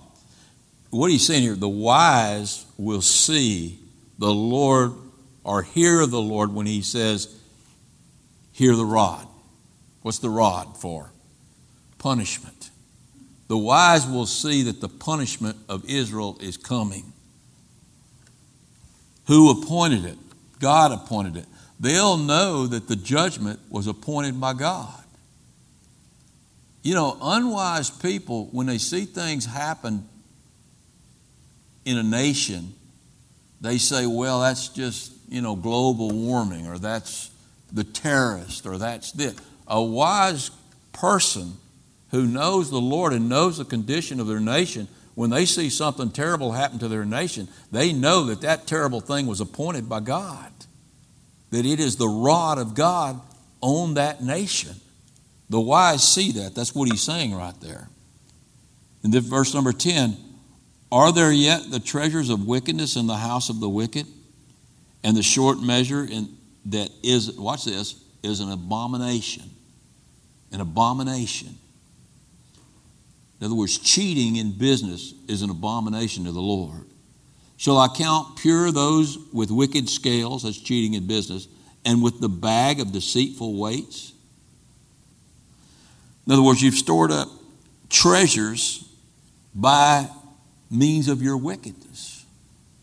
What 0.90 1.10
he's 1.10 1.26
saying 1.26 1.42
here, 1.42 1.56
the 1.56 1.68
wise 1.68 2.64
will 2.78 3.02
see 3.02 3.78
the 4.18 4.32
Lord 4.32 4.92
or 5.44 5.62
hear 5.62 6.06
the 6.06 6.20
Lord 6.20 6.54
when 6.54 6.66
he 6.66 6.82
says, 6.82 7.36
Hear 8.52 8.76
the 8.76 8.84
rod. 8.84 9.26
What's 10.02 10.18
the 10.18 10.30
rod 10.30 10.76
for? 10.76 11.12
Punishment. 11.98 12.70
The 13.48 13.56
wise 13.56 14.06
will 14.06 14.26
see 14.26 14.62
that 14.64 14.80
the 14.80 14.88
punishment 14.88 15.56
of 15.68 15.84
Israel 15.88 16.36
is 16.40 16.56
coming. 16.56 17.12
Who 19.26 19.50
appointed 19.50 20.04
it? 20.04 20.18
God 20.58 20.92
appointed 20.92 21.36
it. 21.36 21.46
They'll 21.80 22.18
know 22.18 22.66
that 22.66 22.88
the 22.88 22.96
judgment 22.96 23.58
was 23.70 23.86
appointed 23.86 24.38
by 24.40 24.52
God. 24.52 25.02
You 26.82 26.94
know, 26.94 27.16
unwise 27.20 27.90
people, 27.90 28.48
when 28.52 28.66
they 28.66 28.78
see 28.78 29.04
things 29.04 29.46
happen 29.46 30.06
in 31.84 31.98
a 31.98 32.02
nation, 32.02 32.74
they 33.60 33.78
say, 33.78 34.06
well, 34.06 34.40
that's 34.40 34.68
just, 34.68 35.12
you 35.30 35.40
know, 35.40 35.56
global 35.56 36.10
warming, 36.10 36.66
or 36.66 36.76
that's 36.76 37.30
the 37.72 37.84
terrorist, 37.84 38.66
or 38.66 38.76
that's 38.76 39.12
this. 39.12 39.34
A 39.66 39.82
wise 39.82 40.50
person 40.92 41.54
who 42.10 42.26
knows 42.26 42.70
the 42.70 42.80
Lord 42.80 43.12
and 43.12 43.28
knows 43.28 43.58
the 43.58 43.64
condition 43.64 44.20
of 44.20 44.26
their 44.26 44.40
nation 44.40 44.88
when 45.14 45.30
they 45.30 45.44
see 45.44 45.68
something 45.70 46.10
terrible 46.10 46.52
happen 46.52 46.78
to 46.78 46.88
their 46.88 47.04
nation, 47.04 47.48
they 47.70 47.92
know 47.92 48.24
that 48.24 48.40
that 48.40 48.66
terrible 48.66 49.00
thing 49.00 49.26
was 49.26 49.40
appointed 49.40 49.88
by 49.88 50.00
God, 50.00 50.50
that 51.50 51.66
it 51.66 51.80
is 51.80 51.96
the 51.96 52.08
rod 52.08 52.58
of 52.58 52.74
God 52.74 53.20
on 53.60 53.94
that 53.94 54.22
nation. 54.22 54.76
The 55.50 55.60
wise 55.60 56.06
see 56.06 56.32
that. 56.32 56.54
That's 56.54 56.74
what 56.74 56.88
he's 56.88 57.02
saying 57.02 57.34
right 57.34 57.58
there. 57.60 57.88
In 59.02 59.10
then 59.10 59.22
verse 59.22 59.52
number 59.52 59.72
10 59.72 60.16
Are 60.92 61.12
there 61.12 61.32
yet 61.32 61.70
the 61.70 61.80
treasures 61.80 62.30
of 62.30 62.46
wickedness 62.46 62.96
in 62.96 63.06
the 63.06 63.16
house 63.16 63.50
of 63.50 63.60
the 63.60 63.68
wicked? 63.68 64.06
And 65.02 65.16
the 65.16 65.22
short 65.22 65.60
measure 65.60 66.04
in, 66.04 66.36
that 66.66 66.90
is, 67.02 67.32
watch 67.32 67.64
this, 67.64 68.02
is 68.22 68.40
an 68.40 68.52
abomination. 68.52 69.44
An 70.52 70.60
abomination. 70.60 71.56
In 73.40 73.46
other 73.46 73.54
words, 73.54 73.78
cheating 73.78 74.36
in 74.36 74.52
business 74.52 75.14
is 75.26 75.42
an 75.42 75.50
abomination 75.50 76.24
to 76.24 76.32
the 76.32 76.40
Lord. 76.40 76.84
Shall 77.56 77.78
I 77.78 77.88
count 77.88 78.36
pure 78.36 78.70
those 78.70 79.18
with 79.32 79.50
wicked 79.50 79.88
scales, 79.88 80.42
that's 80.42 80.58
cheating 80.58 80.94
in 80.94 81.06
business, 81.06 81.48
and 81.84 82.02
with 82.02 82.20
the 82.20 82.28
bag 82.28 82.80
of 82.80 82.92
deceitful 82.92 83.58
weights? 83.58 84.12
In 86.26 86.32
other 86.32 86.42
words, 86.42 86.62
you've 86.62 86.74
stored 86.74 87.10
up 87.10 87.28
treasures 87.88 88.84
by 89.54 90.08
means 90.70 91.08
of 91.08 91.22
your 91.22 91.36
wickedness 91.36 92.09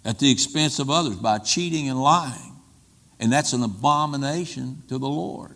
at 0.08 0.20
the 0.20 0.32
expense 0.32 0.80
of 0.80 0.90
others 0.90 1.18
by 1.18 1.38
cheating 1.38 1.90
and 1.90 2.02
lying. 2.02 2.56
And 3.20 3.32
that's 3.32 3.52
an 3.52 3.62
abomination 3.62 4.82
to 4.88 4.98
the 4.98 5.08
Lord. 5.08 5.54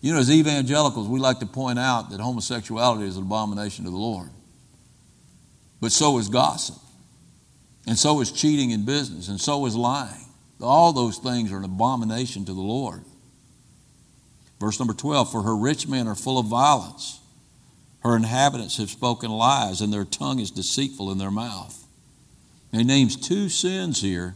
You 0.00 0.12
know, 0.12 0.20
as 0.20 0.30
evangelicals, 0.30 1.08
we 1.08 1.18
like 1.18 1.40
to 1.40 1.46
point 1.46 1.78
out 1.78 2.10
that 2.10 2.20
homosexuality 2.20 3.06
is 3.06 3.16
an 3.16 3.24
abomination 3.24 3.84
to 3.86 3.90
the 3.90 3.96
Lord. 3.96 4.30
But 5.80 5.90
so 5.90 6.16
is 6.18 6.28
gossip. 6.28 6.76
And 7.88 7.98
so 7.98 8.20
is 8.20 8.30
cheating 8.30 8.70
in 8.70 8.84
business. 8.84 9.28
And 9.28 9.40
so 9.40 9.66
is 9.66 9.74
lying. 9.74 10.26
All 10.62 10.92
those 10.92 11.18
things 11.18 11.50
are 11.50 11.58
an 11.58 11.64
abomination 11.64 12.44
to 12.44 12.54
the 12.54 12.60
Lord. 12.60 13.02
Verse 14.60 14.78
number 14.78 14.94
12 14.94 15.32
For 15.32 15.42
her 15.42 15.56
rich 15.56 15.88
men 15.88 16.06
are 16.06 16.14
full 16.14 16.38
of 16.38 16.46
violence. 16.46 17.18
Her 18.00 18.16
inhabitants 18.16 18.76
have 18.76 18.90
spoken 18.90 19.30
lies, 19.30 19.80
and 19.80 19.92
their 19.92 20.04
tongue 20.04 20.38
is 20.38 20.50
deceitful 20.50 21.10
in 21.10 21.18
their 21.18 21.30
mouth. 21.30 21.80
He 22.72 22.84
names 22.84 23.16
two 23.16 23.48
sins 23.48 24.00
here 24.00 24.34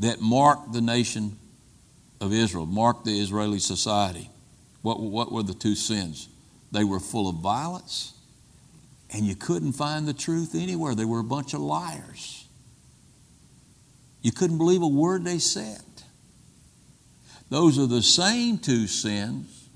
that 0.00 0.20
mark 0.20 0.72
the 0.72 0.80
nation 0.80 1.38
of 2.20 2.32
Israel, 2.32 2.66
mark 2.66 3.04
the 3.04 3.20
Israeli 3.20 3.58
society. 3.58 4.30
What, 4.82 5.00
what 5.00 5.30
were 5.30 5.42
the 5.42 5.54
two 5.54 5.74
sins? 5.74 6.28
They 6.72 6.84
were 6.84 7.00
full 7.00 7.28
of 7.28 7.36
violence, 7.36 8.14
and 9.10 9.24
you 9.24 9.36
couldn't 9.36 9.72
find 9.72 10.08
the 10.08 10.12
truth 10.12 10.54
anywhere. 10.54 10.94
They 10.94 11.04
were 11.04 11.20
a 11.20 11.24
bunch 11.24 11.54
of 11.54 11.60
liars. 11.60 12.46
You 14.22 14.32
couldn't 14.32 14.58
believe 14.58 14.82
a 14.82 14.88
word 14.88 15.24
they 15.24 15.38
said. 15.38 15.82
Those 17.50 17.78
are 17.78 17.86
the 17.86 18.02
same 18.02 18.58
two 18.58 18.86
sins 18.86 19.68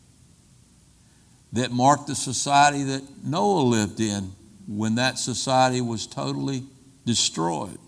that 1.52 1.70
marked 1.70 2.08
the 2.08 2.14
society 2.14 2.82
that 2.84 3.02
Noah 3.24 3.62
lived 3.62 4.00
in 4.00 4.32
when 4.66 4.96
that 4.96 5.18
society 5.18 5.80
was 5.80 6.06
totally 6.06 6.64
destroyed. 7.08 7.78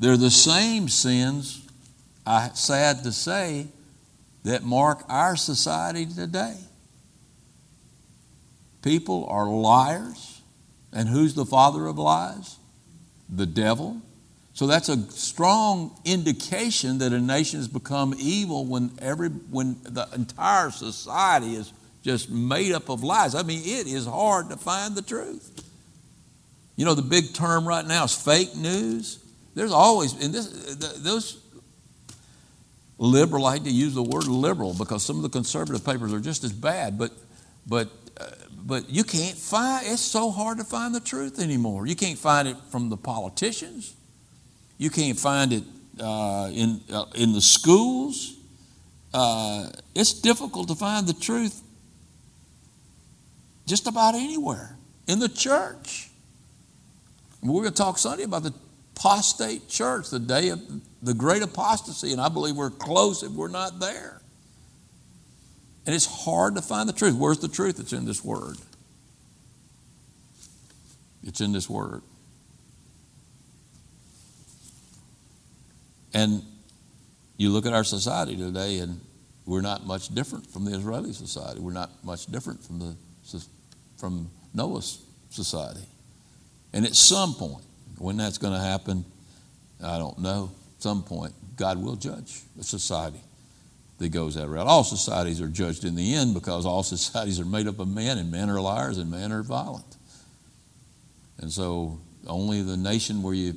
They're 0.00 0.16
the 0.16 0.32
same 0.32 0.88
sins, 0.88 1.64
I, 2.26 2.50
sad 2.54 3.04
to 3.04 3.12
say, 3.12 3.68
that 4.42 4.64
mark 4.64 5.04
our 5.08 5.36
society 5.36 6.06
today. 6.06 6.56
People 8.82 9.26
are 9.30 9.46
liars. 9.46 10.42
And 10.92 11.08
who's 11.08 11.34
the 11.34 11.46
father 11.46 11.86
of 11.86 11.98
lies? 11.98 12.56
The 13.28 13.46
devil. 13.46 14.02
So 14.52 14.66
that's 14.66 14.88
a 14.88 15.00
strong 15.12 15.96
indication 16.04 16.98
that 16.98 17.12
a 17.12 17.20
nation 17.20 17.60
has 17.60 17.68
become 17.68 18.12
evil 18.18 18.66
when 18.66 18.90
every 18.98 19.28
when 19.28 19.76
the 19.84 20.08
entire 20.12 20.72
society 20.72 21.54
is 21.54 21.72
just 22.02 22.28
made 22.28 22.72
up 22.72 22.88
of 22.88 23.04
lies. 23.04 23.36
I 23.36 23.42
mean, 23.44 23.60
it 23.62 23.86
is 23.86 24.06
hard 24.06 24.48
to 24.48 24.56
find 24.56 24.96
the 24.96 25.02
truth. 25.02 25.69
You 26.80 26.86
know, 26.86 26.94
the 26.94 27.02
big 27.02 27.34
term 27.34 27.68
right 27.68 27.86
now 27.86 28.04
is 28.04 28.14
fake 28.14 28.56
news. 28.56 29.18
There's 29.54 29.70
always, 29.70 30.14
and 30.14 30.32
this, 30.32 30.46
those 30.96 31.38
liberal. 32.96 33.44
I 33.44 33.56
hate 33.56 33.64
to 33.64 33.70
use 33.70 33.92
the 33.92 34.02
word 34.02 34.26
liberal 34.26 34.72
because 34.72 35.02
some 35.02 35.16
of 35.16 35.22
the 35.22 35.28
conservative 35.28 35.84
papers 35.84 36.10
are 36.14 36.20
just 36.20 36.42
as 36.42 36.54
bad, 36.54 36.96
but 36.96 37.12
but 37.66 37.90
uh, 38.18 38.30
but 38.64 38.88
you 38.88 39.04
can't 39.04 39.36
find. 39.36 39.88
It's 39.88 40.00
so 40.00 40.30
hard 40.30 40.56
to 40.56 40.64
find 40.64 40.94
the 40.94 41.00
truth 41.00 41.38
anymore. 41.38 41.86
You 41.86 41.94
can't 41.94 42.18
find 42.18 42.48
it 42.48 42.56
from 42.70 42.88
the 42.88 42.96
politicians. 42.96 43.94
You 44.78 44.88
can't 44.88 45.18
find 45.18 45.52
it 45.52 45.64
uh, 46.00 46.48
in 46.50 46.80
uh, 46.90 47.04
in 47.14 47.34
the 47.34 47.42
schools. 47.42 48.38
Uh, 49.12 49.68
it's 49.94 50.14
difficult 50.14 50.68
to 50.68 50.74
find 50.74 51.06
the 51.06 51.12
truth 51.12 51.60
just 53.66 53.86
about 53.86 54.14
anywhere 54.14 54.78
in 55.06 55.18
the 55.18 55.28
church. 55.28 56.09
We're 57.42 57.62
going 57.62 57.72
to 57.72 57.82
talk 57.82 57.98
Sunday 57.98 58.24
about 58.24 58.42
the 58.42 58.54
apostate 58.96 59.68
church, 59.68 60.10
the 60.10 60.18
day 60.18 60.50
of 60.50 60.60
the 61.02 61.14
great 61.14 61.42
apostasy, 61.42 62.12
and 62.12 62.20
I 62.20 62.28
believe 62.28 62.54
we're 62.54 62.70
close 62.70 63.22
if 63.22 63.32
we're 63.32 63.48
not 63.48 63.80
there. 63.80 64.20
And 65.86 65.94
it's 65.94 66.06
hard 66.06 66.56
to 66.56 66.62
find 66.62 66.88
the 66.88 66.92
truth. 66.92 67.14
Where's 67.14 67.38
the 67.38 67.48
truth? 67.48 67.80
It's 67.80 67.92
in 67.94 68.04
this 68.04 68.22
word. 68.22 68.58
It's 71.24 71.40
in 71.40 71.52
this 71.52 71.68
word. 71.68 72.02
And 76.12 76.42
you 77.38 77.50
look 77.50 77.64
at 77.64 77.72
our 77.72 77.84
society 77.84 78.36
today, 78.36 78.78
and 78.78 79.00
we're 79.46 79.62
not 79.62 79.86
much 79.86 80.14
different 80.14 80.46
from 80.46 80.66
the 80.66 80.76
Israeli 80.76 81.12
society. 81.12 81.60
We're 81.60 81.72
not 81.72 81.90
much 82.04 82.26
different 82.26 82.62
from 82.62 82.78
the 82.80 82.96
from 83.96 84.30
Noah's 84.54 84.98
society. 85.30 85.86
And 86.72 86.84
at 86.84 86.94
some 86.94 87.34
point, 87.34 87.64
when 87.98 88.16
that's 88.16 88.38
going 88.38 88.54
to 88.54 88.60
happen, 88.60 89.04
I 89.82 89.98
don't 89.98 90.18
know. 90.18 90.50
At 90.76 90.82
some 90.82 91.02
point, 91.02 91.34
God 91.56 91.82
will 91.82 91.96
judge 91.96 92.40
a 92.58 92.62
society 92.62 93.20
that 93.98 94.08
goes 94.08 94.34
that 94.34 94.48
route. 94.48 94.66
All 94.66 94.84
societies 94.84 95.40
are 95.40 95.48
judged 95.48 95.84
in 95.84 95.94
the 95.94 96.14
end 96.14 96.34
because 96.34 96.64
all 96.64 96.82
societies 96.82 97.38
are 97.38 97.44
made 97.44 97.68
up 97.68 97.78
of 97.78 97.88
men, 97.88 98.18
and 98.18 98.30
men 98.30 98.48
are 98.50 98.60
liars, 98.60 98.98
and 98.98 99.10
men 99.10 99.32
are 99.32 99.42
violent. 99.42 99.96
And 101.38 101.52
so, 101.52 102.00
only 102.26 102.62
the 102.62 102.76
nation 102.76 103.22
where 103.22 103.34
you, 103.34 103.54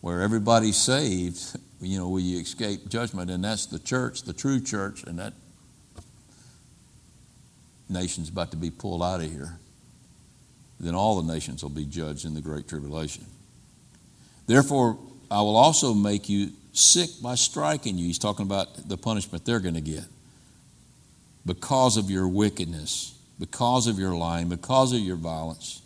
where 0.00 0.22
everybody's 0.22 0.76
saved, 0.76 1.40
you 1.80 1.98
know, 1.98 2.08
will 2.08 2.20
you 2.20 2.40
escape 2.40 2.88
judgment, 2.88 3.30
and 3.30 3.44
that's 3.44 3.66
the 3.66 3.78
church, 3.78 4.22
the 4.22 4.32
true 4.32 4.60
church, 4.60 5.04
and 5.04 5.18
that 5.18 5.34
nation's 7.88 8.30
about 8.30 8.50
to 8.52 8.56
be 8.56 8.70
pulled 8.70 9.02
out 9.02 9.20
of 9.20 9.30
here. 9.30 9.58
Then 10.82 10.94
all 10.96 11.22
the 11.22 11.32
nations 11.32 11.62
will 11.62 11.70
be 11.70 11.86
judged 11.86 12.24
in 12.24 12.34
the 12.34 12.40
great 12.40 12.68
tribulation. 12.68 13.24
Therefore, 14.46 14.98
I 15.30 15.40
will 15.40 15.56
also 15.56 15.94
make 15.94 16.28
you 16.28 16.50
sick 16.72 17.08
by 17.22 17.36
striking 17.36 17.96
you. 17.96 18.06
He's 18.06 18.18
talking 18.18 18.44
about 18.44 18.88
the 18.88 18.96
punishment 18.96 19.44
they're 19.44 19.60
going 19.60 19.76
to 19.76 19.80
get 19.80 20.04
because 21.46 21.96
of 21.96 22.10
your 22.10 22.26
wickedness, 22.28 23.16
because 23.38 23.86
of 23.86 23.98
your 23.98 24.14
lying, 24.14 24.48
because 24.48 24.92
of 24.92 24.98
your 24.98 25.16
violence. 25.16 25.82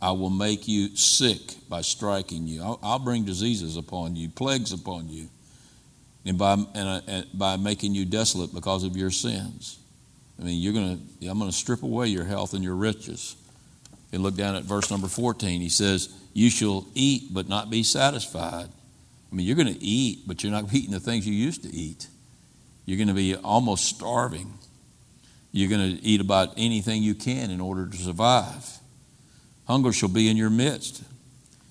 I 0.00 0.12
will 0.12 0.30
make 0.30 0.66
you 0.66 0.96
sick 0.96 1.40
by 1.68 1.82
striking 1.82 2.46
you. 2.46 2.62
I'll, 2.62 2.78
I'll 2.82 2.98
bring 2.98 3.24
diseases 3.24 3.76
upon 3.76 4.16
you, 4.16 4.28
plagues 4.28 4.72
upon 4.72 5.08
you, 5.08 5.28
and 6.24 6.38
by, 6.38 6.52
and, 6.52 7.02
and 7.06 7.26
by 7.34 7.56
making 7.56 7.94
you 7.94 8.04
desolate 8.04 8.54
because 8.54 8.84
of 8.84 8.96
your 8.96 9.10
sins. 9.10 9.78
I 10.40 10.44
mean, 10.44 10.62
you're 10.62 10.72
going 10.72 10.98
to, 11.20 11.26
I'm 11.26 11.38
going 11.38 11.50
to 11.50 11.56
strip 11.56 11.82
away 11.82 12.06
your 12.06 12.24
health 12.24 12.54
and 12.54 12.62
your 12.62 12.76
riches. 12.76 13.34
And 14.12 14.22
look 14.22 14.36
down 14.36 14.56
at 14.56 14.64
verse 14.64 14.90
number 14.90 15.08
14. 15.08 15.60
He 15.60 15.68
says, 15.68 16.08
You 16.32 16.50
shall 16.50 16.86
eat 16.94 17.32
but 17.32 17.48
not 17.48 17.70
be 17.70 17.82
satisfied. 17.82 18.68
I 19.30 19.34
mean, 19.34 19.46
you're 19.46 19.56
going 19.56 19.72
to 19.72 19.82
eat, 19.82 20.20
but 20.26 20.42
you're 20.42 20.52
not 20.52 20.64
eating 20.72 20.92
the 20.92 21.00
things 21.00 21.26
you 21.26 21.34
used 21.34 21.62
to 21.64 21.74
eat. 21.74 22.08
You're 22.86 22.96
going 22.96 23.08
to 23.08 23.14
be 23.14 23.36
almost 23.36 23.84
starving. 23.84 24.54
You're 25.52 25.68
going 25.68 25.96
to 25.96 26.02
eat 26.02 26.20
about 26.20 26.54
anything 26.56 27.02
you 27.02 27.14
can 27.14 27.50
in 27.50 27.60
order 27.60 27.86
to 27.86 27.96
survive. 27.96 28.78
Hunger 29.66 29.92
shall 29.92 30.08
be 30.08 30.30
in 30.30 30.36
your 30.36 30.50
midst. 30.50 31.02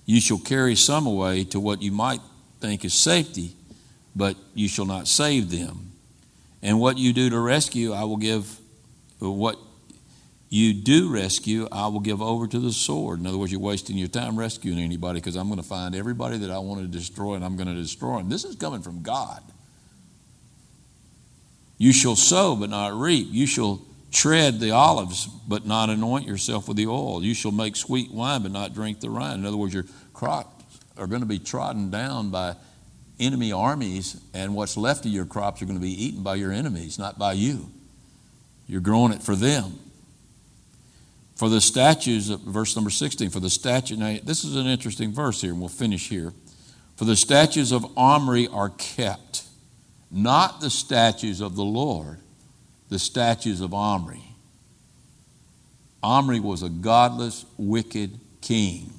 You 0.05 0.21
shall 0.21 0.37
carry 0.37 0.75
some 0.75 1.07
away 1.07 1.43
to 1.45 1.59
what 1.59 1.81
you 1.81 1.91
might 1.91 2.21
think 2.59 2.85
is 2.85 2.93
safety, 2.93 3.55
but 4.15 4.35
you 4.53 4.67
shall 4.67 4.85
not 4.85 5.07
save 5.07 5.49
them. 5.49 5.91
And 6.61 6.79
what 6.79 6.97
you 6.97 7.13
do 7.13 7.29
to 7.29 7.39
rescue, 7.39 7.93
I 7.93 8.03
will 8.03 8.17
give, 8.17 8.59
what 9.19 9.57
you 10.49 10.73
do 10.73 11.11
rescue, 11.11 11.67
I 11.71 11.87
will 11.87 11.99
give 11.99 12.21
over 12.21 12.47
to 12.47 12.59
the 12.59 12.71
sword. 12.71 13.19
In 13.19 13.27
other 13.27 13.37
words, 13.37 13.51
you're 13.51 13.59
wasting 13.59 13.97
your 13.97 14.07
time 14.07 14.39
rescuing 14.39 14.79
anybody 14.79 15.19
because 15.19 15.35
I'm 15.35 15.47
going 15.47 15.61
to 15.61 15.67
find 15.67 15.93
everybody 15.93 16.37
that 16.37 16.51
I 16.51 16.59
want 16.59 16.81
to 16.81 16.87
destroy 16.87 17.35
and 17.35 17.43
I'm 17.43 17.57
going 17.57 17.67
to 17.67 17.75
destroy 17.75 18.19
them. 18.19 18.29
This 18.29 18.45
is 18.45 18.55
coming 18.55 18.81
from 18.81 19.01
God. 19.01 19.43
You 21.77 21.91
shall 21.91 22.15
sow 22.15 22.55
but 22.55 22.69
not 22.69 22.93
reap. 22.93 23.27
You 23.29 23.45
shall 23.45 23.81
tread 24.11 24.59
the 24.59 24.71
olives 24.71 25.27
but 25.27 25.65
not 25.65 25.89
anoint 25.89 26.25
yourself 26.25 26.67
with 26.67 26.77
the 26.77 26.87
oil. 26.87 27.23
You 27.23 27.33
shall 27.33 27.51
make 27.51 27.75
sweet 27.75 28.09
wine 28.11 28.41
but 28.41 28.51
not 28.51 28.73
drink 28.73 29.01
the 29.01 29.11
wine. 29.11 29.39
In 29.39 29.45
other 29.45 29.57
words, 29.57 29.73
your 29.73 29.85
crops 30.13 30.79
are 30.97 31.07
going 31.07 31.21
to 31.21 31.27
be 31.27 31.39
trodden 31.39 31.91
down 31.91 32.29
by 32.29 32.55
enemy 33.19 33.51
armies, 33.51 34.21
and 34.33 34.55
what's 34.55 34.77
left 34.77 35.05
of 35.05 35.11
your 35.11 35.25
crops 35.25 35.61
are 35.61 35.65
going 35.65 35.77
to 35.77 35.81
be 35.81 36.05
eaten 36.05 36.23
by 36.23 36.35
your 36.35 36.51
enemies, 36.51 36.97
not 36.97 37.17
by 37.17 37.33
you. 37.33 37.69
You're 38.67 38.81
growing 38.81 39.11
it 39.11 39.23
for 39.23 39.35
them. 39.35 39.79
For 41.37 41.49
the 41.49 41.61
statutes, 41.61 42.29
verse 42.29 42.75
number 42.75 42.89
16, 42.89 43.29
for 43.29 43.39
the 43.39 43.49
statute, 43.49 43.99
now 43.99 44.17
this 44.23 44.43
is 44.43 44.55
an 44.55 44.65
interesting 44.65 45.13
verse 45.13 45.39
here, 45.39 45.51
and 45.51 45.59
we'll 45.59 45.69
finish 45.69 46.09
here. 46.09 46.33
For 46.95 47.05
the 47.05 47.15
statues 47.15 47.71
of 47.71 47.85
Omri 47.95 48.47
are 48.47 48.69
kept, 48.69 49.43
not 50.09 50.61
the 50.61 50.71
statues 50.71 51.39
of 51.39 51.55
the 51.55 51.63
Lord, 51.63 52.17
the 52.89 52.97
statues 52.97 53.61
of 53.61 53.71
Omri. 53.71 54.23
Omri 56.01 56.39
was 56.39 56.63
a 56.63 56.69
godless, 56.69 57.45
wicked 57.55 58.19
king 58.41 58.91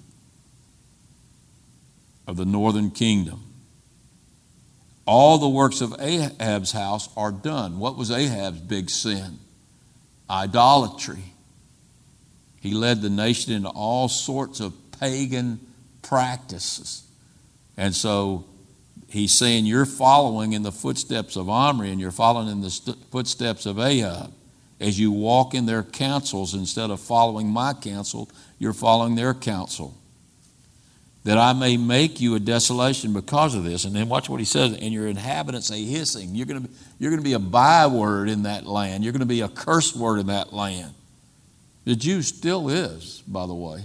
of 2.28 2.36
the 2.36 2.44
northern 2.44 2.92
kingdom. 2.92 3.42
All 5.06 5.38
the 5.38 5.48
works 5.48 5.80
of 5.80 5.96
Ahab's 5.98 6.70
house 6.70 7.08
are 7.16 7.32
done. 7.32 7.80
What 7.80 7.96
was 7.96 8.12
Ahab's 8.12 8.60
big 8.60 8.90
sin? 8.90 9.40
Idolatry. 10.30 11.32
He 12.60 12.72
led 12.72 13.02
the 13.02 13.10
nation 13.10 13.52
into 13.52 13.68
all 13.68 14.08
sorts 14.08 14.60
of 14.60 14.74
pagan 14.98 15.60
practices. 16.02 17.04
And 17.76 17.94
so 17.94 18.44
he's 19.08 19.32
saying, 19.32 19.66
You're 19.66 19.86
following 19.86 20.52
in 20.52 20.62
the 20.62 20.72
footsteps 20.72 21.36
of 21.36 21.48
Omri 21.48 21.90
and 21.90 22.00
you're 22.00 22.10
following 22.10 22.48
in 22.48 22.60
the 22.60 22.70
st- 22.70 22.98
footsteps 23.10 23.66
of 23.66 23.78
Ahab. 23.78 24.32
As 24.80 24.98
you 24.98 25.10
walk 25.10 25.54
in 25.54 25.66
their 25.66 25.82
counsels 25.82 26.54
instead 26.54 26.90
of 26.90 27.00
following 27.00 27.48
my 27.48 27.74
counsel, 27.74 28.30
you're 28.58 28.72
following 28.72 29.16
their 29.16 29.34
counsel. 29.34 29.96
That 31.24 31.36
I 31.36 31.52
may 31.52 31.76
make 31.76 32.20
you 32.20 32.36
a 32.36 32.40
desolation 32.40 33.12
because 33.12 33.56
of 33.56 33.64
this. 33.64 33.84
And 33.84 33.94
then 33.94 34.08
watch 34.08 34.28
what 34.28 34.38
he 34.38 34.46
says, 34.46 34.72
and 34.72 34.92
your 34.92 35.08
inhabitants 35.08 35.70
a 35.70 35.76
hissing. 35.76 36.34
You're 36.34 36.46
going 36.46 36.62
to, 36.62 37.20
be 37.20 37.32
a 37.32 37.40
byword 37.40 38.28
in 38.28 38.44
that 38.44 38.66
land. 38.66 39.02
You're 39.02 39.12
going 39.12 39.20
to 39.20 39.26
be 39.26 39.40
a 39.40 39.48
curse 39.48 39.94
word 39.96 40.20
in 40.20 40.28
that 40.28 40.52
land. 40.52 40.94
The 41.88 41.96
Jew 41.96 42.20
still 42.20 42.68
is, 42.68 43.22
by 43.26 43.46
the 43.46 43.54
way. 43.54 43.82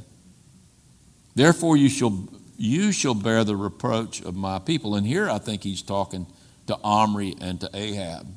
Therefore, 1.35 1.77
you 1.77 1.87
shall, 1.87 2.27
you 2.57 2.91
shall 2.91 3.13
bear 3.13 3.45
the 3.45 3.55
reproach 3.55 4.21
of 4.21 4.35
my 4.35 4.59
people. 4.59 4.95
And 4.95 5.07
here 5.07 5.29
I 5.29 5.37
think 5.37 5.63
he's 5.63 5.81
talking 5.81 6.27
to 6.67 6.77
Omri 6.83 7.37
and 7.39 7.61
to 7.61 7.69
Ahab, 7.73 8.27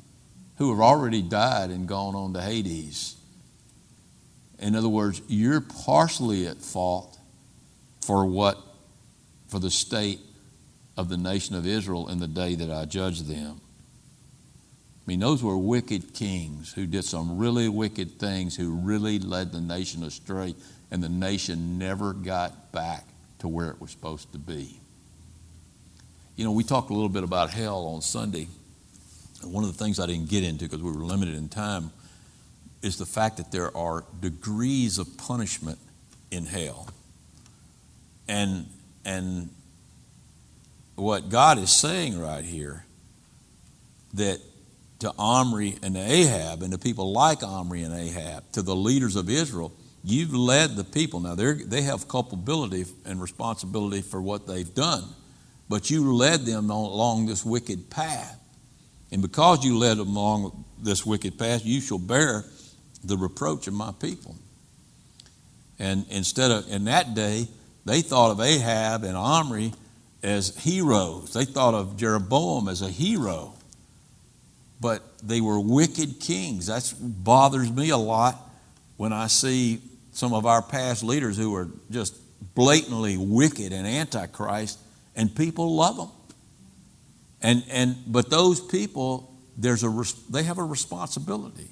who 0.55 0.69
have 0.69 0.79
already 0.79 1.21
died 1.21 1.69
and 1.69 1.85
gone 1.85 2.15
on 2.15 2.33
to 2.35 2.41
Hades. 2.41 3.17
In 4.57 4.73
other 4.73 4.87
words, 4.87 5.21
you're 5.27 5.59
partially 5.59 6.47
at 6.47 6.59
fault 6.59 7.19
for 7.99 8.25
what, 8.25 8.57
for 9.49 9.59
the 9.59 9.69
state 9.69 10.21
of 10.95 11.09
the 11.09 11.17
nation 11.17 11.57
of 11.57 11.67
Israel 11.67 12.07
in 12.07 12.19
the 12.19 12.27
day 12.29 12.55
that 12.55 12.71
I 12.71 12.85
judge 12.85 13.23
them. 13.23 13.59
I 15.07 15.11
mean, 15.11 15.21
those 15.21 15.41
were 15.41 15.57
wicked 15.57 16.13
kings 16.13 16.73
who 16.73 16.85
did 16.85 17.05
some 17.05 17.37
really 17.37 17.69
wicked 17.69 18.19
things, 18.19 18.57
who 18.57 18.75
really 18.75 19.19
led 19.19 19.53
the 19.53 19.61
nation 19.61 20.03
astray, 20.03 20.53
and 20.91 21.01
the 21.01 21.07
nation 21.07 21.77
never 21.77 22.11
got 22.11 22.73
back 22.73 23.05
to 23.39 23.47
where 23.47 23.69
it 23.69 23.79
was 23.79 23.89
supposed 23.91 24.33
to 24.33 24.37
be. 24.37 24.81
You 26.35 26.43
know, 26.43 26.51
we 26.51 26.65
talked 26.65 26.89
a 26.89 26.93
little 26.93 27.07
bit 27.07 27.23
about 27.23 27.51
hell 27.51 27.85
on 27.85 28.01
Sunday. 28.01 28.49
One 29.43 29.63
of 29.63 29.71
the 29.71 29.81
things 29.81 29.97
I 29.97 30.07
didn't 30.07 30.27
get 30.27 30.43
into 30.43 30.65
because 30.65 30.83
we 30.83 30.91
were 30.91 30.97
limited 30.97 31.35
in 31.35 31.47
time 31.47 31.91
is 32.81 32.97
the 32.97 33.05
fact 33.05 33.37
that 33.37 33.49
there 33.49 33.75
are 33.77 34.03
degrees 34.19 34.99
of 34.99 35.17
punishment 35.17 35.79
in 36.31 36.45
hell. 36.45 36.89
And, 38.27 38.65
and 39.05 39.51
what 40.95 41.29
God 41.29 41.59
is 41.59 41.71
saying 41.71 42.19
right 42.19 42.43
here 42.43 42.83
that 44.15 44.41
to 44.99 45.13
Omri 45.17 45.77
and 45.83 45.95
Ahab 45.95 46.63
and 46.63 46.71
to 46.71 46.77
people 46.77 47.11
like 47.11 47.43
Omri 47.43 47.83
and 47.83 47.93
Ahab, 47.93 48.51
to 48.53 48.61
the 48.61 48.75
leaders 48.75 49.15
of 49.15 49.29
Israel, 49.29 49.71
you've 50.03 50.33
led 50.33 50.75
the 50.75 50.83
people. 50.83 51.19
Now, 51.19 51.35
they 51.35 51.81
have 51.83 52.07
culpability 52.07 52.85
and 53.05 53.21
responsibility 53.21 54.01
for 54.01 54.21
what 54.21 54.47
they've 54.47 54.73
done, 54.73 55.03
but 55.69 55.89
you 55.89 56.13
led 56.13 56.41
them 56.41 56.69
along 56.69 57.27
this 57.27 57.45
wicked 57.45 57.89
path. 57.89 58.39
And 59.11 59.21
because 59.21 59.63
you 59.63 59.77
led 59.77 59.97
them 59.97 60.15
along 60.15 60.65
this 60.81 61.05
wicked 61.05 61.37
path, 61.37 61.65
you 61.65 61.79
shall 61.79 61.99
bear 61.99 62.43
the 63.03 63.17
reproach 63.17 63.67
of 63.67 63.73
my 63.73 63.91
people. 63.99 64.35
And 65.79 66.05
instead 66.09 66.51
of, 66.51 66.67
in 66.69 66.85
that 66.85 67.13
day, 67.13 67.47
they 67.85 68.01
thought 68.01 68.31
of 68.31 68.41
Ahab 68.41 69.03
and 69.03 69.15
Omri 69.15 69.73
as 70.23 70.57
heroes. 70.57 71.33
They 71.33 71.45
thought 71.45 71.73
of 71.73 71.95
Jeroboam 71.97 72.67
as 72.67 72.81
a 72.81 72.89
hero 72.89 73.56
but 74.79 75.01
they 75.23 75.41
were 75.41 75.59
wicked 75.59 76.19
kings. 76.19 76.67
That 76.67 76.93
bothers 76.99 77.71
me 77.71 77.89
a 77.89 77.97
lot 77.97 78.35
when 78.97 79.13
I 79.13 79.27
see 79.27 79.81
some 80.11 80.33
of 80.33 80.45
our 80.45 80.61
past 80.61 81.03
leaders 81.03 81.37
who 81.37 81.55
are 81.55 81.69
just 81.91 82.15
blatantly 82.55 83.17
wicked 83.17 83.73
and 83.73 83.87
antichrist, 83.87 84.79
and 85.15 85.35
people 85.35 85.75
love 85.75 85.97
them. 85.97 86.09
And, 87.41 87.63
and 87.69 87.95
but 88.07 88.29
those 88.29 88.59
people, 88.59 89.35
there's 89.57 89.83
a 89.83 90.03
they 90.29 90.43
have 90.43 90.57
a 90.57 90.63
responsibility. 90.63 91.69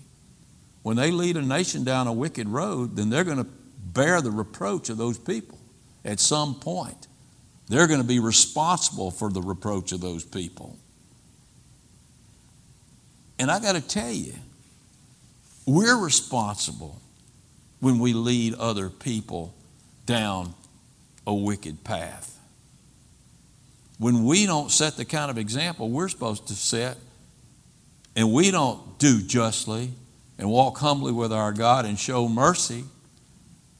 When 0.84 0.98
they 0.98 1.10
lead 1.10 1.38
a 1.38 1.41
nation 1.41 1.84
down 1.84 2.06
a 2.06 2.13
wicked 2.13 2.48
road, 2.48 2.96
then 2.96 3.10
they're 3.10 3.24
going 3.24 3.44
to 3.44 3.48
bear 3.80 4.22
the 4.22 4.30
reproach 4.30 4.89
of 4.89 4.98
those 4.98 5.18
people 5.18 5.58
at 6.04 6.20
some 6.20 6.56
point. 6.56 7.08
They're 7.68 7.88
going 7.88 8.02
to 8.02 8.08
be 8.08 8.20
responsible 8.20 9.10
for 9.10 9.32
the 9.32 9.41
reproach 9.41 9.91
of 9.91 10.02
those 10.02 10.24
people. 10.24 10.78
And 13.38 13.52
I 13.52 13.60
got 13.60 13.74
to 13.74 13.82
tell 13.82 14.12
you, 14.12 14.34
we're 15.65 15.98
responsible 15.98 17.02
when 17.80 18.00
we 18.00 18.13
lead 18.13 18.54
other 18.56 18.89
people 18.89 19.54
down 20.06 20.54
a 21.28 21.34
wicked 21.34 21.84
path. 21.84 22.39
When 23.98 24.26
we 24.26 24.45
don't 24.45 24.71
set 24.71 24.98
the 24.98 25.06
kind 25.06 25.32
of 25.32 25.38
example 25.38 25.89
we're 25.89 26.10
supposed 26.10 26.48
to 26.48 26.54
set, 26.54 26.98
and 28.15 28.32
we 28.32 28.52
don't 28.52 28.98
do 28.98 29.21
justly 29.21 29.91
and 30.38 30.50
walk 30.50 30.78
humbly 30.78 31.12
with 31.12 31.34
our 31.34 31.52
God 31.52 31.86
and 31.86 31.98
show 31.98 32.28
mercy, 32.28 32.86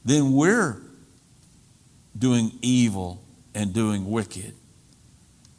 then 0.04 0.32
we're 0.32 0.80
doing 2.18 2.52
evil 2.62 3.22
and 3.54 3.72
doing 3.72 4.10
wicked. 4.10 4.54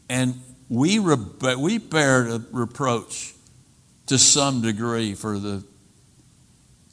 And 0.10 0.42
we, 0.70 1.00
re- 1.00 1.56
we 1.58 1.78
bear 1.78 2.28
a 2.28 2.42
reproach 2.52 3.34
to 4.08 4.18
some 4.18 4.62
degree 4.62 5.14
for 5.14 5.38
the 5.38 5.64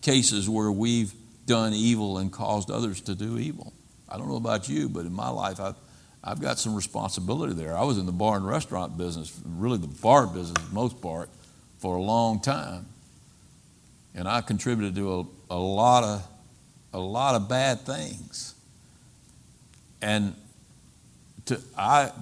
cases 0.03 0.48
where 0.48 0.70
we've 0.70 1.12
done 1.46 1.72
evil 1.72 2.18
and 2.18 2.33
caused 2.33 2.70
others 2.70 3.00
to 3.03 3.14
do 3.14 3.38
evil. 3.38 3.72
I 4.09 4.18
don't 4.18 4.29
know 4.29 4.37
about 4.37 4.68
you, 4.68 4.88
but 4.88 5.07
in 5.07 5.12
my 5.12 5.31
life, 5.31 5.61
I've, 5.61 5.77
I've 6.22 6.40
got 6.40 6.59
some 6.59 6.74
responsibility 6.74 7.55
there. 7.55 7.77
I 7.77 7.85
was 7.85 7.98
in 7.98 8.07
the 8.07 8.12
bar 8.12 8.37
and 8.37 8.46
restaurant 8.46 8.96
business, 8.96 9.33
really 9.44 9.79
the 9.79 9.87
bar 9.87 10.27
business, 10.27 10.62
for 10.64 10.74
most 10.74 11.00
part, 11.00 11.31
for 11.79 11.96
a 11.96 12.03
long 12.03 12.40
time. 12.40 12.87
And 14.14 14.29
I 14.29 14.40
contributed 14.40 14.94
to 14.96 15.20
a, 15.50 15.55
a 15.55 15.59
lot 15.59 16.05
of 16.05 16.29
a 16.92 16.98
lot 16.98 17.35
of 17.35 17.48
bad 17.48 17.81
things. 17.81 18.55
And 20.00 20.35
to 21.46 21.61
I 21.77 22.12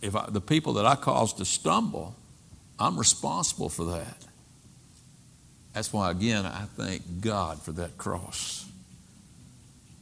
if 0.00 0.16
I, 0.16 0.30
the 0.30 0.40
people 0.40 0.74
that 0.74 0.86
I 0.86 0.94
caused 0.94 1.38
to 1.38 1.44
stumble, 1.44 2.16
I'm 2.78 2.98
responsible 2.98 3.68
for 3.68 3.84
that. 3.84 4.24
That's 5.72 5.92
why, 5.92 6.10
again, 6.10 6.46
I 6.46 6.66
thank 6.76 7.20
God 7.20 7.60
for 7.60 7.72
that 7.72 7.98
cross. 7.98 8.66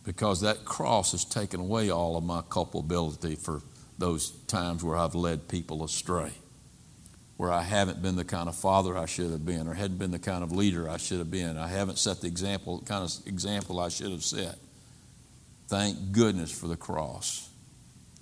Because 0.04 0.40
that 0.40 0.64
cross 0.64 1.12
has 1.12 1.24
taken 1.24 1.60
away 1.60 1.90
all 1.90 2.16
of 2.16 2.24
my 2.24 2.42
culpability 2.48 3.36
for 3.36 3.62
those 3.98 4.30
times 4.48 4.82
where 4.82 4.96
I've 4.96 5.14
led 5.14 5.48
people 5.48 5.84
astray, 5.84 6.32
where 7.36 7.52
I 7.52 7.62
haven't 7.62 8.02
been 8.02 8.16
the 8.16 8.24
kind 8.24 8.48
of 8.48 8.56
father 8.56 8.98
I 8.98 9.06
should 9.06 9.30
have 9.30 9.46
been, 9.46 9.68
or 9.68 9.74
hadn't 9.74 9.98
been 9.98 10.10
the 10.10 10.18
kind 10.18 10.42
of 10.42 10.50
leader 10.52 10.88
I 10.88 10.96
should 10.96 11.18
have 11.18 11.30
been. 11.30 11.56
I 11.56 11.68
haven't 11.68 11.98
set 11.98 12.20
the 12.20 12.26
example, 12.26 12.82
kind 12.84 13.04
of 13.04 13.26
example 13.26 13.80
I 13.80 13.88
should 13.88 14.10
have 14.10 14.24
set. 14.24 14.56
Thank 15.68 16.12
goodness 16.12 16.50
for 16.50 16.66
the 16.66 16.76
cross. 16.76 17.48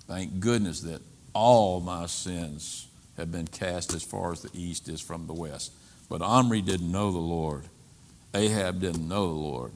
Thank 0.07 0.39
goodness 0.39 0.81
that 0.81 1.01
all 1.33 1.79
my 1.79 2.05
sins 2.05 2.87
have 3.21 3.31
been 3.31 3.47
cast 3.47 3.93
as 3.93 4.03
far 4.03 4.31
as 4.31 4.41
the 4.41 4.49
east 4.53 4.89
is 4.89 4.99
from 4.99 5.27
the 5.27 5.33
west. 5.33 5.71
But 6.09 6.21
Omri 6.21 6.61
didn't 6.61 6.91
know 6.91 7.11
the 7.11 7.19
Lord. 7.19 7.63
Ahab 8.33 8.81
didn't 8.81 9.07
know 9.07 9.27
the 9.27 9.39
Lord. 9.39 9.71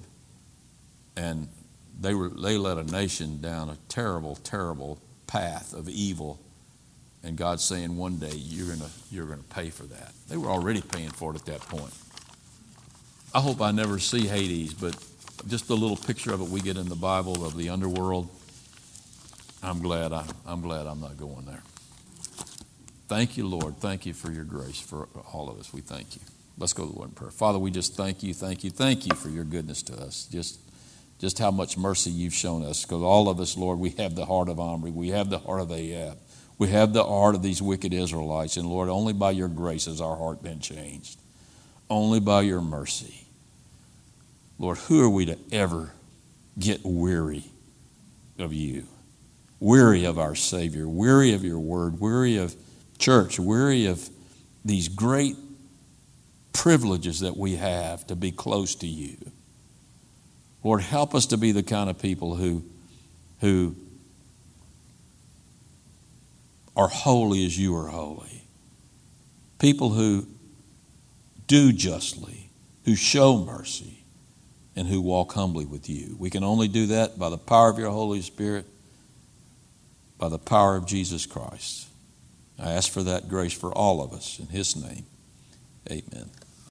And 1.15 1.47
they, 1.99 2.13
were, 2.13 2.29
they 2.29 2.57
led 2.57 2.77
a 2.77 2.83
nation 2.83 3.39
down 3.41 3.69
a 3.69 3.77
terrible, 3.87 4.35
terrible 4.35 4.99
path 5.27 5.73
of 5.73 5.87
evil. 5.87 6.39
And 7.23 7.37
God's 7.37 7.63
saying 7.63 7.95
one 7.95 8.17
day 8.17 8.33
you're 8.35 8.67
going 8.67 8.81
you're 9.11 9.25
going 9.25 9.39
to 9.39 9.55
pay 9.55 9.69
for 9.69 9.83
that. 9.83 10.11
They 10.27 10.37
were 10.37 10.49
already 10.49 10.81
paying 10.81 11.09
for 11.09 11.31
it 11.31 11.35
at 11.35 11.45
that 11.45 11.61
point. 11.61 11.93
I 13.33 13.39
hope 13.39 13.61
I 13.61 13.71
never 13.71 13.99
see 13.99 14.27
Hades, 14.27 14.73
but 14.73 14.95
just 15.47 15.69
a 15.69 15.73
little 15.73 15.97
picture 15.97 16.33
of 16.33 16.41
it 16.41 16.49
we 16.49 16.61
get 16.61 16.77
in 16.77 16.87
the 16.87 16.95
Bible 16.95 17.45
of 17.45 17.57
the 17.57 17.69
underworld. 17.69 18.29
I'm 19.63 19.81
glad 19.81 20.13
I, 20.13 20.25
I'm 20.45 20.61
glad 20.61 20.85
I'm 20.85 20.99
not 20.99 21.17
going 21.17 21.45
there. 21.45 21.63
Thank 23.07 23.37
you, 23.37 23.47
Lord. 23.47 23.77
Thank 23.77 24.05
you 24.05 24.13
for 24.13 24.31
your 24.31 24.43
grace 24.43 24.79
for 24.79 25.07
all 25.31 25.49
of 25.49 25.59
us. 25.59 25.71
We 25.71 25.81
thank 25.81 26.15
you. 26.15 26.21
Let's 26.57 26.73
go 26.73 26.85
to 26.85 26.91
the 26.91 26.97
Lord 26.97 27.09
in 27.09 27.15
prayer. 27.15 27.31
Father, 27.31 27.59
we 27.59 27.69
just 27.69 27.95
thank 27.95 28.23
you, 28.23 28.33
thank 28.33 28.63
you, 28.63 28.71
thank 28.71 29.05
you 29.05 29.15
for 29.15 29.29
your 29.29 29.43
goodness 29.43 29.83
to 29.83 29.93
us. 29.93 30.27
Just, 30.31 30.59
just 31.19 31.37
how 31.37 31.51
much 31.51 31.77
mercy 31.77 32.09
you've 32.09 32.33
shown 32.33 32.63
us. 32.63 32.83
Because 32.83 33.03
all 33.03 33.29
of 33.29 33.39
us, 33.39 33.57
Lord, 33.57 33.77
we 33.77 33.91
have 33.91 34.15
the 34.15 34.25
heart 34.25 34.49
of 34.49 34.59
Omri. 34.59 34.91
We 34.91 35.09
have 35.09 35.29
the 35.29 35.39
heart 35.39 35.61
of 35.61 35.71
Ahab. 35.71 36.17
We 36.57 36.69
have 36.69 36.93
the 36.93 37.03
heart 37.03 37.35
of 37.35 37.43
these 37.43 37.61
wicked 37.61 37.93
Israelites. 37.93 38.57
And 38.57 38.67
Lord, 38.67 38.89
only 38.89 39.13
by 39.13 39.31
your 39.31 39.49
grace 39.49 39.85
has 39.85 40.01
our 40.01 40.15
heart 40.15 40.41
been 40.41 40.61
changed. 40.61 41.19
Only 41.89 42.19
by 42.19 42.41
your 42.41 42.61
mercy. 42.61 43.27
Lord, 44.57 44.77
who 44.77 45.03
are 45.03 45.09
we 45.09 45.25
to 45.25 45.37
ever 45.51 45.91
get 46.57 46.79
weary 46.83 47.43
of 48.39 48.53
you? 48.53 48.87
Weary 49.59 50.05
of 50.05 50.17
our 50.17 50.35
Savior, 50.35 50.87
weary 50.87 51.33
of 51.33 51.43
your 51.43 51.59
word, 51.59 51.99
weary 51.99 52.37
of 52.37 52.55
church, 52.97 53.39
weary 53.39 53.85
of 53.85 54.09
these 54.63 54.87
great 54.87 55.35
privileges 56.53 57.19
that 57.19 57.37
we 57.37 57.55
have 57.55 58.07
to 58.07 58.15
be 58.15 58.31
close 58.31 58.75
to 58.75 58.87
you. 58.87 59.17
Lord, 60.63 60.81
help 60.81 61.13
us 61.13 61.27
to 61.27 61.37
be 61.37 61.51
the 61.51 61.63
kind 61.63 61.89
of 61.89 61.99
people 61.99 62.35
who, 62.35 62.63
who 63.41 63.75
are 66.75 66.87
holy 66.87 67.45
as 67.45 67.57
you 67.57 67.75
are 67.75 67.87
holy. 67.87 68.43
People 69.59 69.91
who 69.91 70.27
do 71.47 71.71
justly, 71.71 72.49
who 72.85 72.95
show 72.95 73.37
mercy, 73.37 74.03
and 74.75 74.87
who 74.87 75.01
walk 75.01 75.33
humbly 75.33 75.65
with 75.65 75.89
you. 75.89 76.15
We 76.19 76.29
can 76.29 76.43
only 76.43 76.67
do 76.67 76.87
that 76.87 77.17
by 77.17 77.29
the 77.29 77.37
power 77.37 77.69
of 77.69 77.79
your 77.79 77.91
Holy 77.91 78.21
Spirit, 78.21 78.65
by 80.17 80.29
the 80.29 80.39
power 80.39 80.75
of 80.75 80.85
Jesus 80.85 81.25
Christ. 81.25 81.87
I 82.57 82.71
ask 82.71 82.91
for 82.91 83.03
that 83.03 83.27
grace 83.27 83.53
for 83.53 83.71
all 83.71 84.01
of 84.01 84.13
us. 84.13 84.39
In 84.39 84.47
His 84.47 84.75
name, 84.75 85.05
amen. 85.89 86.29